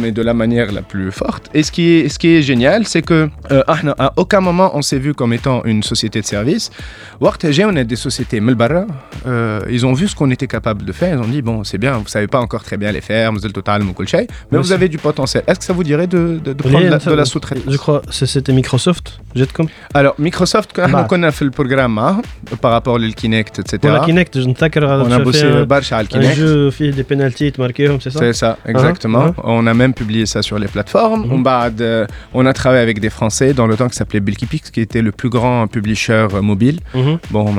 [0.00, 1.50] mais de la manière la plus forte.
[1.54, 4.70] Et ce qui est, ce qui est génial, c'est que euh, ah à aucun moment
[4.74, 6.70] on s'est vu comme étant une société de service.
[7.20, 8.40] On est des sociétés
[9.26, 11.16] euh, ils ont vu ce qu'on était capable de faire.
[11.16, 13.82] Ils ont dit bon, c'est bien, vous savez pas encore très bien les faire, total,
[14.50, 15.42] mais vous avez du potentiel.
[15.46, 18.52] Est-ce que ça vous dirait de, prendre la, de la sous-traitance Je crois que c'était
[18.52, 19.66] Microsoft, Jetcom.
[19.94, 21.06] Alors, Microsoft, quand bah.
[21.10, 22.22] on a fait le programme hein,
[22.60, 23.78] par rapport au Kinect, etc.
[23.80, 25.02] Pour la Kinect, je ne sais pas.
[25.04, 26.32] On a bossé euh, euh, le bar le Kinect.
[26.32, 29.34] Un jeu, des pénalties, marqué, c'est ça C'est ça, ah, exactement.
[29.38, 29.42] Ah.
[29.44, 31.26] On a même publié ça sur les plateformes.
[31.26, 31.44] Mhm.
[31.80, 35.02] Euh, on a travaillé avec des Français dans le temps qui s'appelait Belkipix, qui était
[35.02, 36.80] le plus grand publisher mobile.
[36.94, 37.18] Mhm.
[37.30, 37.54] Bon,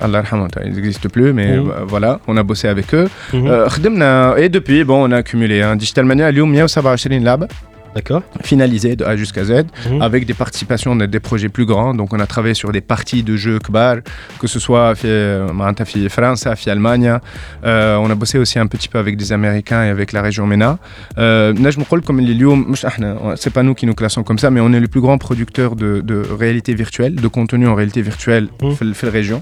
[0.00, 0.22] Allah
[0.64, 1.72] il n'existe plus, mais mhm.
[1.86, 3.08] voilà, on a bossé avec eux.
[3.32, 5.61] Et depuis, bon, on a accumulé.
[5.63, 7.47] Hein, Digital Mania, اليوم 127 labs
[7.95, 8.21] D'accord.
[8.49, 9.51] finalisés de A jusqu'à Z,
[9.89, 10.01] Mhm.
[10.07, 11.93] avec des participations de des projets plus grands.
[11.99, 13.95] Donc, on a travaillé sur des parties de jeux كبار,
[14.41, 17.19] que ce soit في معناتها في فرنسا, في Allemagne.
[17.65, 20.47] Euh, on a bossé aussi un petit peu avec des Américains et avec la région
[20.47, 20.77] MENA.
[21.17, 24.37] Euh, نجم نقول لكم اللي اليوم مش احنا c'est pas nous qui nous classons comme
[24.39, 27.75] ça mais on est le plus grand producteur de, de réalité virtuelle de contenu en
[27.75, 28.73] réalité virtuelle Mhm.
[28.73, 29.41] في, ال- في الريجيون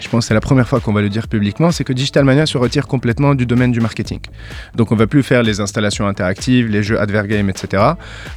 [0.00, 2.24] je pense que c'est la première fois qu'on va le dire publiquement, c'est que Digital
[2.24, 4.20] Mania se retire complètement du domaine du marketing.
[4.74, 7.82] Donc on ne va plus faire les installations interactives, les jeux advert game, etc.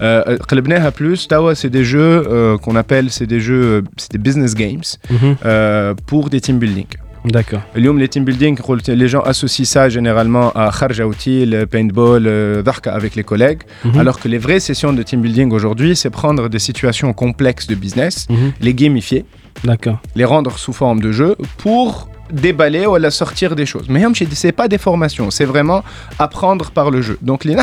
[0.02, 4.12] Euh, euh plus, Tawa, c'est des jeux euh, qu'on appelle, c'est des jeux, euh, c'est
[4.12, 5.96] des business games mhm.
[6.06, 6.88] pour des team building.
[7.26, 7.62] D'accord.
[7.76, 8.58] Les team building,
[8.88, 13.62] les gens associent ça généralement à Kharja le paintball, le avec les collègues.
[13.84, 14.00] Mhm.
[14.00, 17.76] Alors que les vraies sessions de team building aujourd'hui, c'est prendre des situations complexes de
[17.76, 18.54] business, mhm.
[18.62, 19.26] les gamifier.
[19.64, 20.00] D'accord.
[20.16, 23.86] Les rendre sous forme de jeu pour déballer ou la sortir des choses.
[23.90, 25.84] Mais c'est pas des formations, c'est vraiment
[26.20, 27.18] apprendre par le jeu.
[27.22, 27.56] Donc les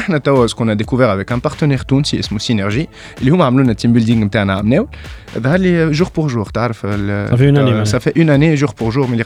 [0.49, 2.89] ce qu'on a découvert avec un partenaire tunisi, c'est Synergie,
[3.23, 4.23] ils ont fait un team building
[5.75, 7.73] euh, jour pour jour, euh, ça fait une année.
[7.73, 9.25] Euh, ça fait une année jour pour jour, mais les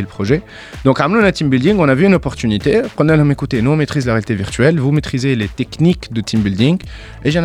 [0.00, 0.42] le projet.
[0.84, 3.76] Donc un team building, on a vu une opportunité, on a dit écoutez, nous on
[3.76, 6.78] maîtrise la réalité virtuelle, vous maîtrisez les techniques de team building
[7.24, 7.44] et j'ai un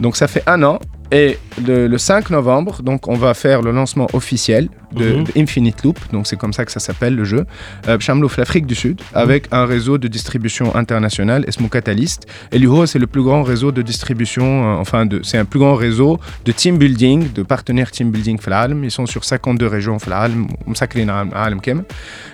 [0.00, 0.78] Donc ça fait un an
[1.10, 5.24] et le, le 5 novembre, donc on va faire le lancement officiel de, mhm.
[5.36, 7.46] Infinite Loop, donc c'est comme ça que ça s'appelle le jeu,
[7.88, 7.98] euh,
[8.36, 9.20] l'Afrique du Sud, mhm.
[9.20, 12.26] avec un réseau de distribution internationale, Esmo Catalyst.
[12.52, 15.74] Et l'URO, c'est le plus grand réseau de distribution, euh, enfin, c'est un plus grand
[15.74, 18.84] réseau de team building, de partenaires team building Flalm.
[18.84, 20.46] Ils sont sur 52 régions Flalm,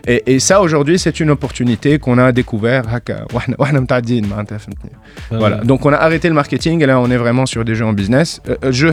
[0.07, 2.85] et, et ça, aujourd'hui, c'est une opportunité qu'on a découvert.
[3.11, 3.21] Euh,
[5.31, 7.75] ah voilà, donc on a arrêté le marketing et là, on est vraiment sur des
[7.75, 8.41] jeux en business.
[8.49, 8.93] Euh, euh jeu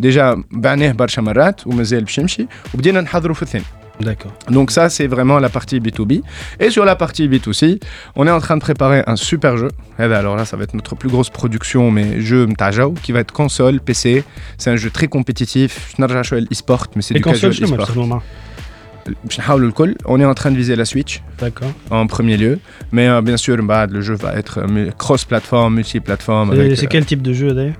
[0.00, 3.65] Déjà, Barneh Barchamarat, ou Mazel Bshimshi, برشا مرات ومازال باش يمشي وبدينا نحضروا في الثاني.
[3.99, 4.33] D'accord.
[4.57, 6.21] Donc ça c'est vraiment la partie B2B.
[6.59, 7.79] Et sur la partie B2C,
[8.15, 9.69] on est en train de préparer un super jeu.
[9.97, 12.71] Eh ben, alors là ça va être notre plus grosse production mais jeu متاع
[13.03, 14.23] qui va être console, PC.
[14.57, 15.93] C'est un jeu très compétitif.
[15.95, 17.87] Je نرجع شوية e-sport mais c'est Les du casual consoles, شنو ما e-sport.
[17.87, 18.21] تخدموا معاهم؟
[19.23, 19.95] باش نحاولوا الكل.
[20.05, 21.21] On est en train de viser la Switch.
[21.39, 21.71] D'accord.
[21.89, 22.59] en premier lieu.
[22.91, 26.53] Mais euh, bien sûr, bah, le jeu va être euh, cross-platform, multi-platform.
[26.53, 27.79] Et avec, C'est quel type de jeu d'ailleurs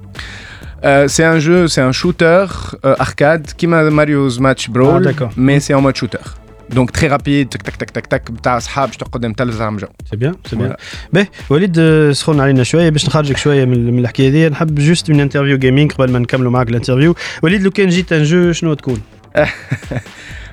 [0.84, 2.46] euh, c'est un jeu, c'est un shooter
[2.86, 5.32] euh, arcade qui m'a Mario's Match Brawl, Ah, d'accord.
[5.38, 6.24] mais c'est en mode shooter.
[6.70, 9.78] دونك تري رابيد تك تك تك تك تك بتاع اصحاب باش تقعد قدام تلفزه عم
[9.78, 10.76] جو سي بيان سي بيان Voilà.
[11.14, 15.10] باهي وليد آه، سخون علينا شويه باش نخرجك شويه من من الحكايه دي نحب جوست
[15.12, 18.74] من انترفيو جيمنج قبل ما نكملوا معك الانترفيو وليد لو كان جيت ان جو شنو
[18.74, 19.02] تكون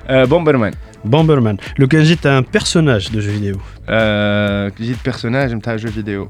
[0.07, 0.73] آه، بومبرمان
[1.05, 6.29] بومبرمان لو كان جيت ان بيرسوناج دو جو فيديو آه، جيت بيرسوناج نتاع جو فيديو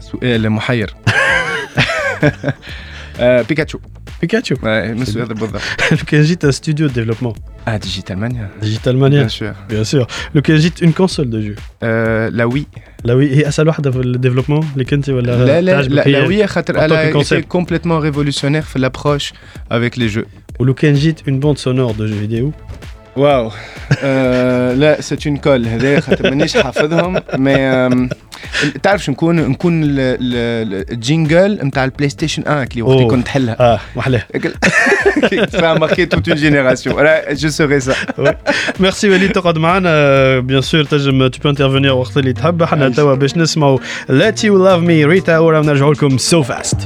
[0.00, 0.94] سؤال محير
[3.19, 3.77] Euh, Pikachu.
[4.21, 5.59] Pikachu Ouais, je me souviens de Boba.
[5.91, 7.33] Le Kenjit, un studio de développement.
[7.65, 8.49] Ah, Digital Mania.
[8.61, 9.19] Digital Mania.
[9.19, 9.53] Bien sûr.
[9.67, 10.07] Bien sûr.
[10.33, 11.55] Le Kenjit, une console de jeu.
[11.83, 12.67] Euh, la Wii.
[13.03, 13.39] La Wii.
[13.39, 15.37] Et à ça, le développement Les Kenji, voilà.
[15.37, 19.33] La, la, la Wii, elle a complètement révolutionnaire l'approche
[19.69, 20.25] avec les jeux.
[20.59, 22.53] Ou le Kenjit, une bande sonore de jeux vidéo.
[23.19, 23.51] واو.
[24.03, 25.67] آه لا سيت اون كول.
[25.67, 27.99] هذا خاطر مانيش حافظهم مي
[28.83, 33.11] تعرف شو نكون؟ نكون ال- ال- الجينجل نتاع البلاي ستيشن 1 اللي وقت.
[33.11, 33.55] كنت تحلها.
[33.59, 34.21] آه محلاه
[35.59, 36.91] ça a marqué toute une génération.
[36.97, 37.95] Voilà, je serai ça.
[38.79, 43.13] ميرسي وليد تقعد معنا بيان سور تنجم تو بو انترفينير وقت اللي تحب حنا توا
[43.15, 46.77] باش نسمعوا Let You Love Me ريتا ورا نرجعوا لكم سو فاست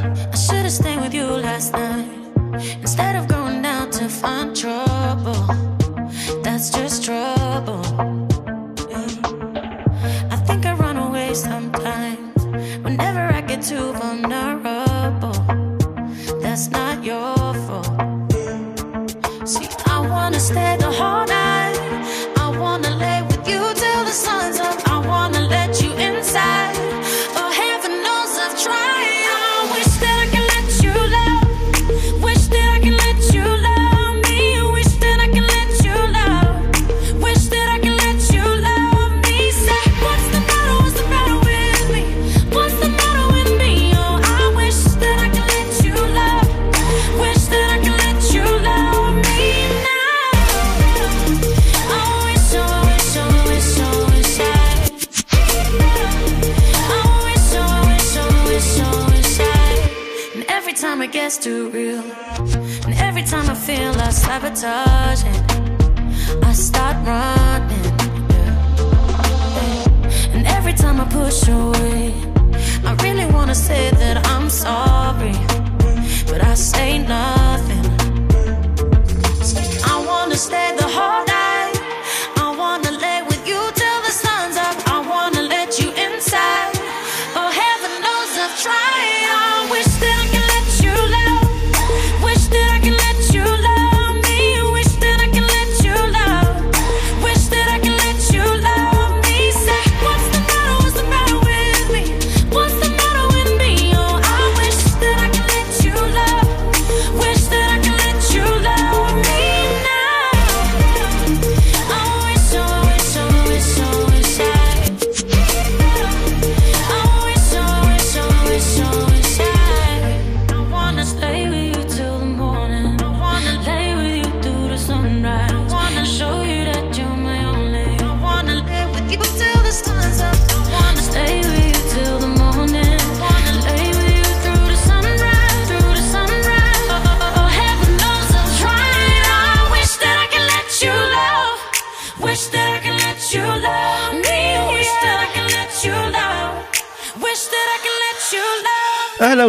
[64.25, 65.23] sabotage
[66.49, 67.85] I start running.
[68.33, 69.83] yeah.
[70.33, 72.13] And every time I push away,
[72.89, 75.35] I really wanna say that I'm sorry,
[76.29, 77.32] but I say nothing.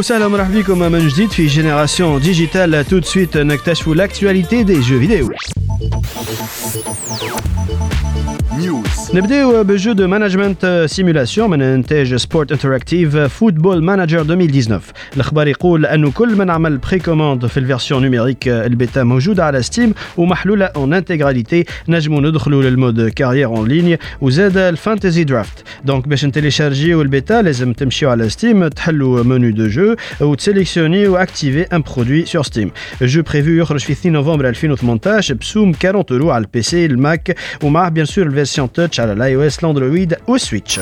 [0.03, 5.29] وسهلا ومرحبا بكم من جديد في جينيراسيون ديجيتال تو سويت نكتشفوا لاكتواليتي دي جو فيديو
[5.29, 5.52] News.
[9.13, 16.11] نبداو بجو دو مانجمنت سيمولاسيون من انتاج سبورت انتراكتيف فوتبول مانجر 2019 الاخبار يقول انه
[16.11, 21.65] كل من عمل بري كوموند في الفيرسيون نيميريك البيتا موجوده على ستيم ومحلوله اون انتيغراليتي
[21.87, 28.09] نجموا ندخلوا للمود كارير اون ليني وزاد الفانتزي درافت دونك باش نتيليشارجيو البيتا لازم تمشيو
[28.09, 32.71] على ستيم تحلوا منو دو جو وتسيليكسيوني واكتيفي ان برودوي سور ستيم
[33.01, 37.89] جو بريفو يخرج في 2 نوفمبر 2018 بسوم 40 اورو على البي سي الماك ومعه
[37.89, 40.79] بيان سور الفيرسيون تاتش على الاي او اس الاندرويد والسويتش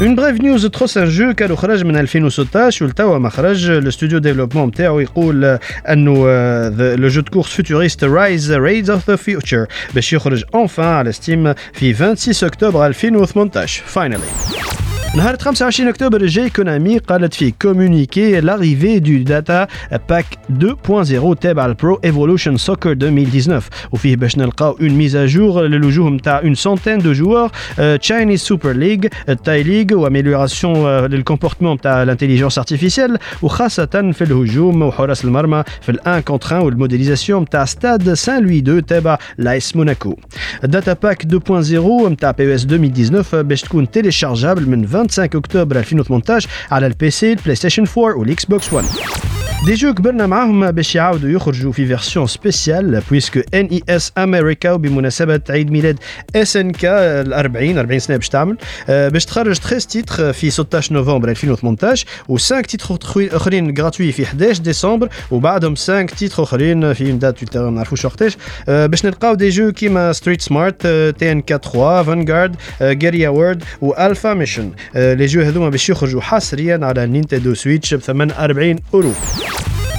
[0.00, 4.68] اون بريف نيوز تخص ان جو كان خرج من 2016 ولتوا ما خرج الاستوديو ديفلوبمون
[4.68, 6.12] نتاعو يقول آه، انه
[6.94, 11.54] لو جو دو كورس فوتوريست رايز ريدز اوف ذا فيوتشر باش يخرج اونفان على ستيم
[11.72, 14.18] في 26 اكتوبر 2018 فاينلي
[15.16, 19.66] نهار 25 اكتوبر الجاي كونامي قالت في كومونيكي لاريفي دو داتا
[20.08, 20.26] باك
[20.62, 26.54] 2.0 تابع البرو ايفولوشن سوكر 2019 وفيه باش نلقاو اون ميز جور للوجوه نتاع اون
[26.54, 27.50] سونتين دو جوار
[28.00, 28.98] تشاينيز سوبر ليغ
[29.44, 36.54] تاي ليغ واميليوراسيون للكومبورتمون نتاع الانتيليجنس ارتيفيسيال وخاصه في الهجوم وحراس المرمى في الان كونتر
[36.54, 40.16] 1 والموديليزاسيون نتاع ستاد سان لوي 2 تابع لايس موناكو
[40.62, 46.86] داتا باك 2.0 نتاع بي اس 2019 باش تكون تيليشارجابل من 25 اكتوبر 2018 على
[46.86, 48.84] البي سي البلاي ستيشن 4 والاكس بوكس 1
[49.65, 54.71] دي جو كبرنا معاهم باش يعاودوا يخرجوا في فيرسيون سبيسيال بويسكو ان اي اس أمريكا
[54.71, 55.99] وبمناسبه عيد ميلاد
[56.35, 60.93] اس ان كا ال 40 40 سنه باش تعمل باش تخرج 13 تيتر في 16
[60.93, 67.57] نوفمبر 2018 و5 تيتر اخرين غراتوي في 11 ديسمبر وبعدهم 5 تيتر اخرين في دات
[67.57, 68.37] ما نعرفوش وقتاش
[68.67, 70.87] باش نلقاو دي جو كيما ستريت سمارت
[71.19, 76.79] تي ان كا 3 فانغارد جاريا وورد والفا ميشن لي جو هذوما باش يخرجوا حصريا
[76.83, 79.13] على نينتندو سويتش بثمن 40 اورو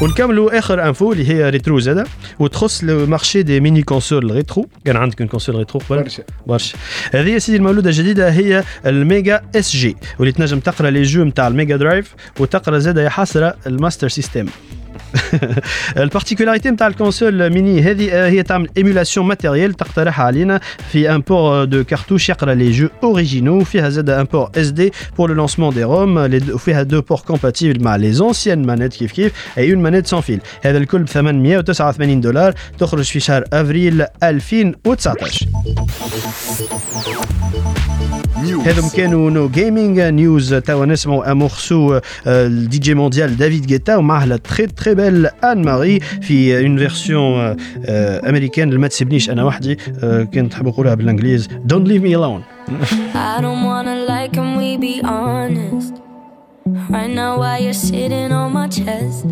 [0.03, 2.05] ونكملوا آخر انفو اللي هي ريترو زاده
[2.39, 6.23] وتخص لو مارشي دي ميني كونسول ريترو كان عندك اون كونسول ريترو قبل برشا.
[6.47, 6.79] برشا.
[7.13, 11.47] هذه يا سيدي المولودة الجديدة هي الميجا اس جي واللي تنجم تقرأ لي جو نتاع
[11.49, 14.47] الميجا درايف وتقرأ زاده يا حسرة الماستر سيستم.
[15.98, 20.60] البارتيكولاريتي نتاع الكونسول ميني هذه آه، هي تعمل ايمولاسيون ماتيريال تقترحها علينا
[20.92, 24.92] في ان بور دو كارتوش يقرا لي جو اوريجينو فيها زاد ان بور اس دي
[25.18, 26.18] بور لو لونسمون دي روم
[26.54, 30.40] وفيها دو بور كومباتيبل مع لي زونسيان مانيت كيف كيف اي اون مانيت سون فيل
[30.62, 35.48] هذا الكل ب 889 دولار تخرج في شهر افريل 2019
[38.44, 38.68] News.
[38.68, 44.26] هذم كانوا نو جيمنج نيوز توا نسمعوا ان مورسو الدي جي مونديال دافيد جيتا ومعه
[44.26, 47.56] لا تري تري بيل ان ماري في اون فيرسيون
[48.30, 52.42] امريكان اللي ما تسيبنيش انا وحدي آه، كنت تحب نقولها بالانجليز دونت ليف مي alone
[53.16, 55.94] I don't wanna lie, can we be honest?
[56.94, 59.26] Right now, while you're sitting on my chest,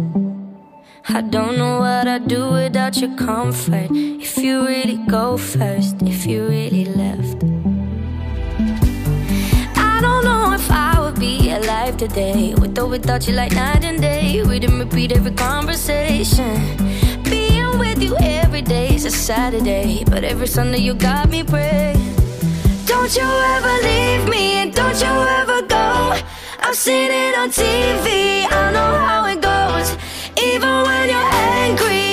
[1.17, 3.89] I don't know what I'd do without your comfort.
[4.25, 7.54] If you really go first, if you really left.
[10.66, 14.42] If I would be alive today, with or without you, like night and day.
[14.42, 16.54] We didn't repeat every conversation.
[17.22, 22.14] Being with you every day is a Saturday, but every Sunday you got me praying.
[22.86, 26.18] Don't you ever leave me and don't you ever go.
[26.66, 29.88] I've seen it on TV, I know how it goes.
[30.50, 31.30] Even when you're
[31.62, 32.06] angry,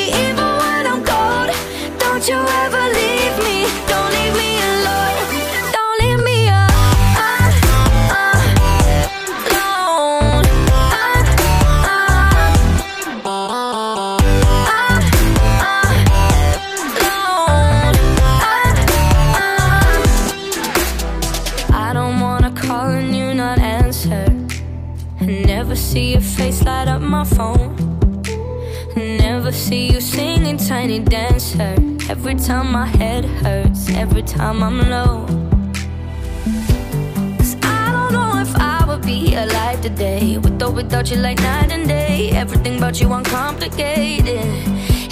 [29.54, 31.76] see you singing tiny dancer.
[32.10, 35.26] Every time my head hurts, every time I'm low.
[37.38, 40.38] 'Cause I don't know if I would be alive today.
[40.42, 42.32] With or without you, like night and day.
[42.34, 44.44] Everything about you uncomplicated.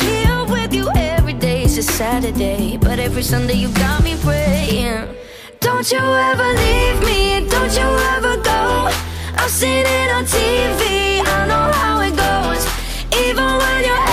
[0.06, 2.78] Here with you every day is a Saturday.
[2.78, 5.08] But every Sunday you got me praying.
[5.60, 8.90] Don't you ever leave me, don't you ever go.
[9.38, 12.64] I've seen it on TV, I know how it goes.
[13.26, 14.11] Even when you're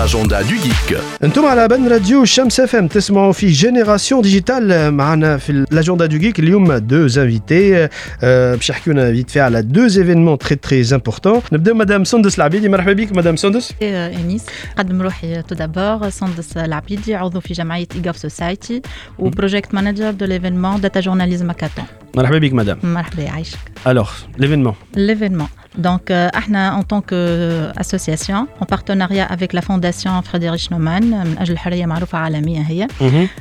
[0.00, 1.00] l'agenda du geek.
[1.24, 6.18] انتم على بن راديو شمس اف ام تسمعوا في جينيراسيون ديجيتال معنا في الاجندا دو
[6.18, 7.88] جيك اليوم دو انفيتي
[8.22, 12.68] باش يحكوا لنا فيت في على دو ايفينمون تري تري امبورتون نبداو مدام سندس العبيدي
[12.68, 14.42] مرحبا بك مدام سندس انيس
[14.72, 18.82] نقدم روحي تو دابور سندس العبيدي عضو في جمعيه ايجاف سوسايتي
[19.18, 21.84] وبروجيكت مانجر دو ليفينمون داتا جورناليزم هاكاثون
[22.14, 25.59] مرحبا بك مدام مرحبا يعيشك الوغ ليفينمون l'événement.
[25.77, 31.53] Donc, euh, Ahna, en tant qu'association, en partenariat avec la fondation Frédéric Naumann, من أجل
[31.53, 32.87] الحرية معروفة عالميا هي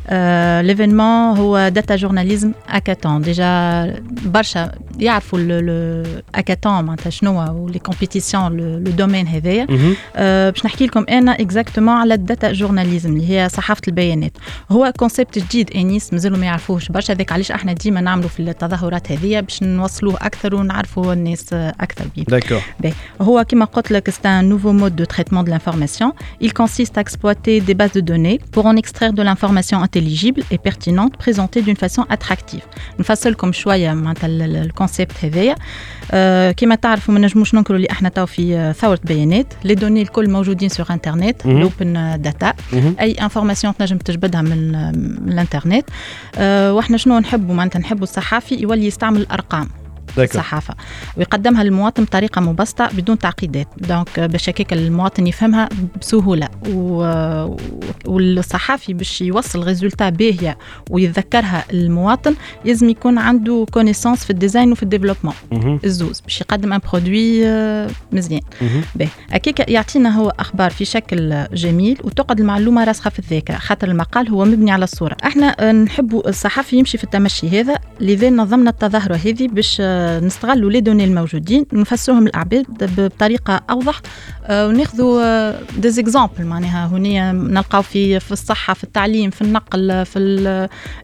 [0.08, 8.56] آه، l'événement هو داتا جورناليزم هاكاثون ديجا برشا يعرفوا الهاكاثون معناتها شنو هو ولي كومبيتيسيون
[8.56, 9.66] لو دومين هذايا
[10.16, 14.32] آه، باش نحكي لكم أنا اكزاكتومون على الداتا جورناليزم اللي هي صحافة البيانات.
[14.70, 16.88] هو كونسيبت جديد إنيس مازالوا ما يعرفوش.
[16.88, 21.74] برشا هذاك علاش أحنا ديما نعملوا في التظاهرات هذه باش نوصلوه أكثر ونعرفوا الناس آه،
[21.80, 22.91] أكثر بيه داكور Ben,
[23.21, 26.13] هو كما قلت لك c'est un nouveau mode de traitement de l'information.
[26.41, 30.57] Il consiste à exploiter des bases de données pour en extraire de l'information intelligible et
[30.69, 32.63] pertinente présentée d'une façon attractive.
[32.99, 35.55] نفصلكم شوية معناتها ال- ال- الكونسيبت هذايا
[36.11, 40.01] آه، كما تعرفوا ما نجموش ننكروا اللي احنا تو في آه، ثورة بيانات لي دوني
[40.01, 41.57] الكل موجودين سور انترنت مهم.
[41.57, 42.95] الاوبن داتا مهم.
[42.99, 44.71] اي انفورماسيون تنجم تجبدها من,
[45.25, 45.85] من الانترنت
[46.37, 49.88] آه، واحنا شنو نحبوا معناتها نحبوا الصحافي يولي يستعمل الارقام داكور
[50.18, 50.74] الصحافه
[51.16, 53.68] ويقدمها للمواطن بطريقة مبسطة بدون تعقيدات.
[53.76, 55.68] دونك باش هكاك المواطن يفهمها
[56.00, 56.48] بسهولة.
[56.68, 57.00] و...
[58.06, 60.58] والصحافي باش يوصل ريزولتا باهية
[60.90, 62.34] ويتذكرها المواطن
[62.64, 65.34] لازم يكون عنده كونيسونس في الديزاين وفي الديفلوبمون.
[65.84, 68.40] الزوز باش يقدم ان برودوي آه، مزيان.
[68.62, 68.82] مهم.
[68.94, 69.08] باهي.
[69.30, 73.56] هكاك يعطينا هو أخبار في شكل جميل وتقعد المعلومة راسخة في الذاكرة.
[73.56, 75.16] خاطر المقال هو مبني على الصورة.
[75.24, 80.70] إحنا آه، نحبوا الصحفي يمشي في التمشي هذا لذا نظمنا التظاهرة هذه باش آه، نستغلوا
[80.70, 82.66] لي دوني الموجودين نفسوهم للعباد
[83.00, 84.00] بطريقة أوضح.
[84.44, 86.86] آه، وناخذوا دي زيكزامبل معناها.
[86.86, 90.18] هنا نلقاو في في الصحة في التعليم في النقل في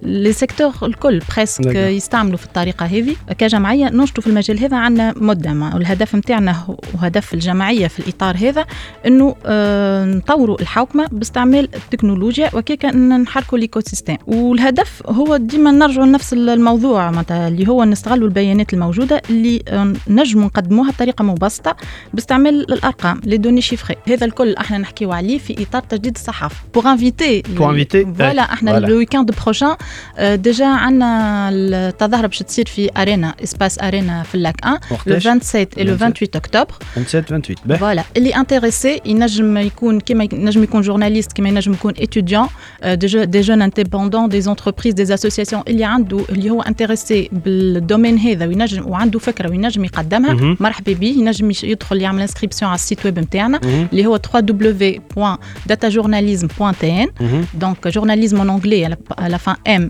[0.02, 1.20] لي سيكتور الكل.
[1.36, 1.66] بريسك.
[1.74, 3.16] يستعملوا في الطريقة هذه.
[3.38, 5.52] كجمعية ننشطوا في المجال هذا عندنا مدة.
[5.52, 8.66] ما- والهدف نتاعنا وهدف الجمعية في الإطار هذا
[9.06, 16.32] إنه آه، نطوروا الحوكمة باستعمال التكنولوجيا وكيك نحركوا الايكو سيستم والهدف هو ديما نرجعوا لنفس
[16.32, 21.75] الموضوع معناتها اللي هو نستغلوا البيانات الموجوده اللي آه، نجموا نقدموها بطريقه مبسطه
[22.13, 26.91] باستعمال الارقام لي دوني شيفري هذا الكل احنا نحكيو عليه في اطار تجديد الصحافه بوغ
[26.91, 28.49] انفيتي Pour inviter, فوالا ouais.
[28.51, 28.83] احنا Voilà.
[28.89, 29.75] لو ويكاند بروشان
[30.21, 35.65] ديجا عندنا التظاهره باش تصير في ارينا اسباس ارينا في اللاك 1 لو وقتاش 27
[35.65, 35.97] et لو 27.
[35.97, 41.49] 28 اكتوبر 27 28 باهي فوالا اللي انتريسي ينجم يكون كيما ينجم يكون جورناليست كيما
[41.49, 42.47] ينجم يكون اتيديون
[42.93, 48.74] دي جون انتيبوندون دي زونتربريز دي اسوسياسيون اللي عنده اللي هو انتريسي بالدومين هذا وينجم
[48.87, 50.57] وعنده فكره وينجم يقدمها مهم.
[50.59, 53.87] مرحبا به ينجم يش- يدخل يعمل انسكريبسيون على السيت ويب نتاعنا مهم.
[53.91, 57.45] اللي هو www.datajournalisme.tn مهم.
[57.53, 58.89] دونك جورناليزم en anglais
[59.21, 59.89] à la fin M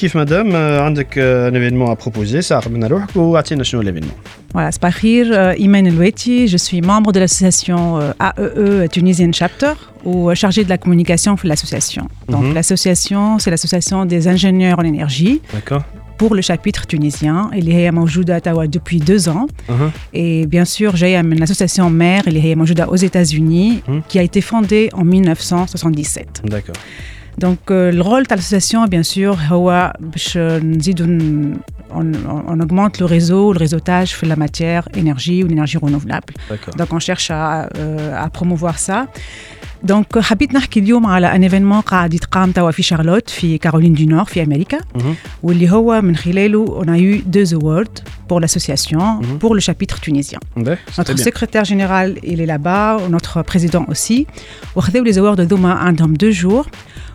[0.00, 4.12] كيف مدام آه، عندك ان ايفينمون ا بروبوزي ساعه من روحك واعطينا شنو الايفينمون
[4.56, 9.74] Voilà, Spahir euh, Imen Eloueti, je suis membre de l'association euh, AEE Tunisian Chapter
[10.08, 12.04] ou euh, chargée de la communication pour l'association.
[12.34, 12.54] Donc Mhm.
[12.58, 15.82] l'association, c'est l'association des ingénieurs en énergie داكور
[16.20, 17.50] pour le chapitre tunisien.
[17.52, 19.46] Elle est موجودة توا depuis deux ans.
[19.70, 24.02] اها Et bien sûr, j'ai une association mère, elle est موجودة aux États-Unis, Mhm.
[24.08, 26.40] qui a été fondée en 1977.
[26.44, 26.76] داكور
[27.38, 31.56] Donc euh, le rôle de l'association, bien sûr, هو باش نزيدو ن-
[31.98, 32.06] on,
[32.52, 36.34] on augmente le réseau, le réseautage في la matière énergie ou l'énergie renouvelable.
[36.50, 39.06] داكور Donc on cherche à, euh, à promouvoir ça.
[39.92, 44.04] Donc حبيت نحكي اليوم على ان ايفينمون قاعد يتقام توا في شارلوت في كارولين دو
[44.04, 45.00] نور في امريكا Mhm.
[45.42, 49.38] واللي هو من خلاله on a eu deux awards pour l'association Mhm.
[49.40, 50.38] pour le chapitre tunisien.
[50.56, 51.24] باهي Notre très bien.
[51.24, 54.26] secrétaire général, il est là-bas, notre président aussi.
[54.76, 56.66] وخذوا les awards دوما عندهم deux jours.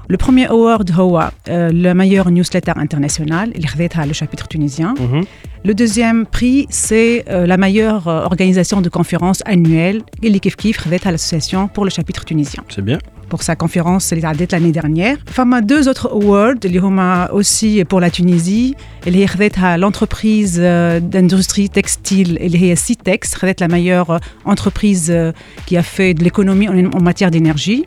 [0.09, 4.93] Le premier award هو euh, le meilleur newsletter international اللي خذتها le chapitre tunisien.
[4.99, 5.25] Mhm.
[5.63, 10.77] Le deuxième prix, c'est euh, la meilleure euh, organisation de conférence annuelle اللي كيف كيف
[10.77, 12.63] خذتها l'association pour le chapitre tunisien.
[12.75, 12.99] C'est bien.
[13.29, 15.17] pour sa conférence اللي تعدت l'année dernière.
[15.25, 18.75] فما deux autres awards اللي هما aussi pour la Tunisie
[19.07, 25.09] اللي هي خذتها l'entreprise euh, d'industrie textile اللي هي Citex خذت la meilleure euh, entreprise
[25.09, 25.31] euh,
[25.65, 27.85] qui a fait de l'économie en, en matière d'énergie.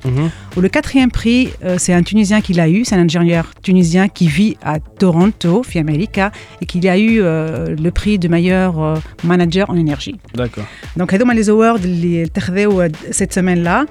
[0.57, 4.05] Ou le quatrième prix, euh, c'est un Tunisien qui l'a eu, c'est un ingénieur tunisien
[4.16, 6.30] qui vit à Toronto, في America,
[6.62, 8.94] et qui a eu euh, le prix de meilleur euh,
[9.24, 10.16] manager en énergie.
[10.34, 10.66] D'accord.
[10.96, 13.84] Donc, هذوما les awards اللي اتخذوا cette semaine-là.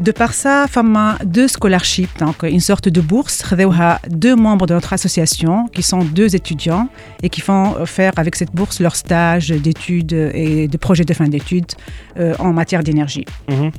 [0.00, 1.47] De par ça, programme de
[2.19, 3.43] donc une sorte de bourse.
[4.09, 6.89] Deux membres de notre association qui sont deux étudiants
[7.23, 11.27] et qui font faire avec cette bourse leur stage d'études et de projets de fin
[11.27, 11.73] d'études
[12.17, 13.25] euh, en matière d'énergie.
[13.49, 13.69] Mmh.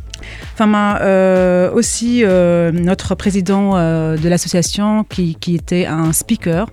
[0.54, 6.66] Enfin, euh, aussi euh, notre président euh, de l'association qui, était un speaker,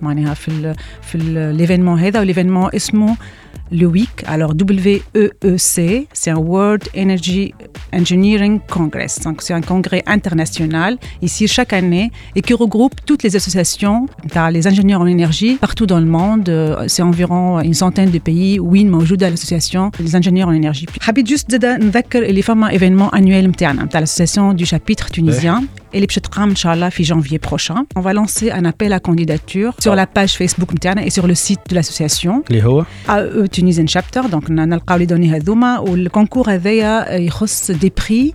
[1.14, 3.16] l'événement Heda, l'événement Esmo,
[3.71, 7.53] le WEEC alors W-E-E-C c'est un World Energy
[7.93, 13.35] Engineering Congress donc c'est un congrès international ici chaque année et qui regroupe toutes les
[13.35, 18.11] associations t'as les ingénieurs en énergie partout dans le monde euh, c'est environ une centaine
[18.11, 22.77] de pays وين موجودة l'association des ingénieurs en énergie حبيت juste زادة نذكر اللي فما
[22.77, 25.63] événement annuel متاعنا متاع l'association du chapitre tunisien
[25.96, 27.86] et les Pchetram, Inch'Allah, fi janvier prochain.
[27.96, 30.68] On va lancer un appel à candidature sur la page Facebook
[31.02, 32.44] et sur le site de l'association.
[33.08, 34.66] AE Tunisian Chapter, donc on a
[34.98, 37.28] les données Hadouma, où le concours avait euh,
[37.70, 38.34] des prix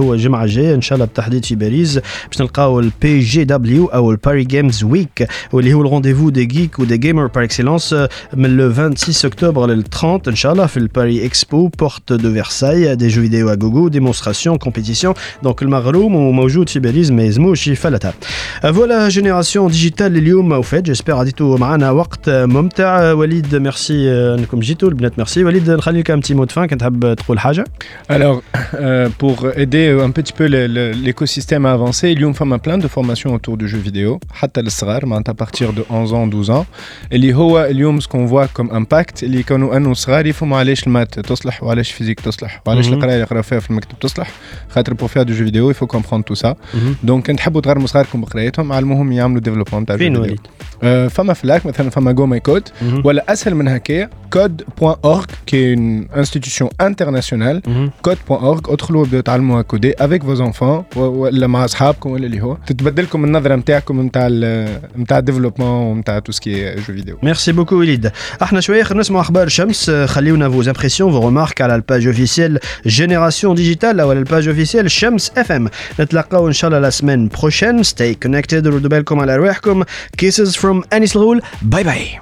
[0.00, 4.44] الجمعه الجايه ان شاء الله بالتحديد في باريس باش نلقاو البي جي دبليو او الباري
[4.44, 7.94] جيمز ويك واللي هو الرونديفو دي جيك ودي جيمر بار اكسيلونس
[8.34, 12.94] من لو 26 اكتوبر لل 30 ان شاء الله في الباري اكسبو بورت دو فيرساي
[12.96, 18.14] دي جو فيديو ا جوجو ديمونستراسيون كومبيتيسيون دونك المغروم وموجود في باريس ما يلزموش يفلتها
[18.62, 25.18] فوالا جينيراسيون ديجيتال اليوم وفات جيسبر عديتوا معنا وقت ممتع وليد ميرسي انكم جيتوا البنات
[25.18, 27.64] ميرسي وليد نخلي لك un petit mot de fin كنت تحب تقول حاجه
[28.10, 28.40] Alors,
[28.74, 29.36] euh, pour
[29.80, 33.56] aider un petit peu le- le- l'écosystème à avancer, اليوم فما plein de formations autour
[33.56, 36.64] du jeu vidéo حتى الصغار معناتها à partir de 11 ans 12 ans
[37.12, 41.20] اللي هو اليوم ce qu'on voit comme impact اللي كانوا انه صغار يفهموا علاش المات
[41.20, 42.94] تصلح وعلاش الفيزيك تصلح وعلاش مهم.
[42.94, 44.30] القرايه اللي يقراو فيها في المكتب تصلح
[44.70, 46.96] خاطر pour faire du jeu vidéo il faut comprendre tout ça مهم.
[47.02, 50.52] دونك كان تحبوا تغرموا صغاركم بقرايتهم علموهم يعملوا ديفلوبمون تاع فين الجو وليد؟ فيديو
[51.10, 53.02] فما فلاك مثلا فما جو ماي كود مهم.
[53.04, 57.90] ولا اسهل من هكايا code.org qui est une institution internationale مهم.
[58.08, 63.24] code.org ادخلوا وابداو تعلموا كودي افيك فوز انفون ولا مع اصحابكم ولا اللي هو تتبدلكم
[63.24, 64.28] النظره نتاعكم نتاع
[64.98, 68.10] نتاع الديفلوبمون ونتاع تو سكي جو فيديو Merci beaucoup وليد
[68.42, 73.54] احنا شويه خلينا نسمعوا اخبار شمس خليونا vos impressions vos remarques على الباج اوفيسيال جينيراسيون
[73.54, 75.68] ديجيتال او على الباج اوفيسيال شمس اف ام
[76.00, 79.82] نتلاقاو ان شاء الله لا سيمين بروشين stay connected ردوا بالكم على رواحكم
[80.22, 82.19] kisses from Anis Lahoul, Bye bye.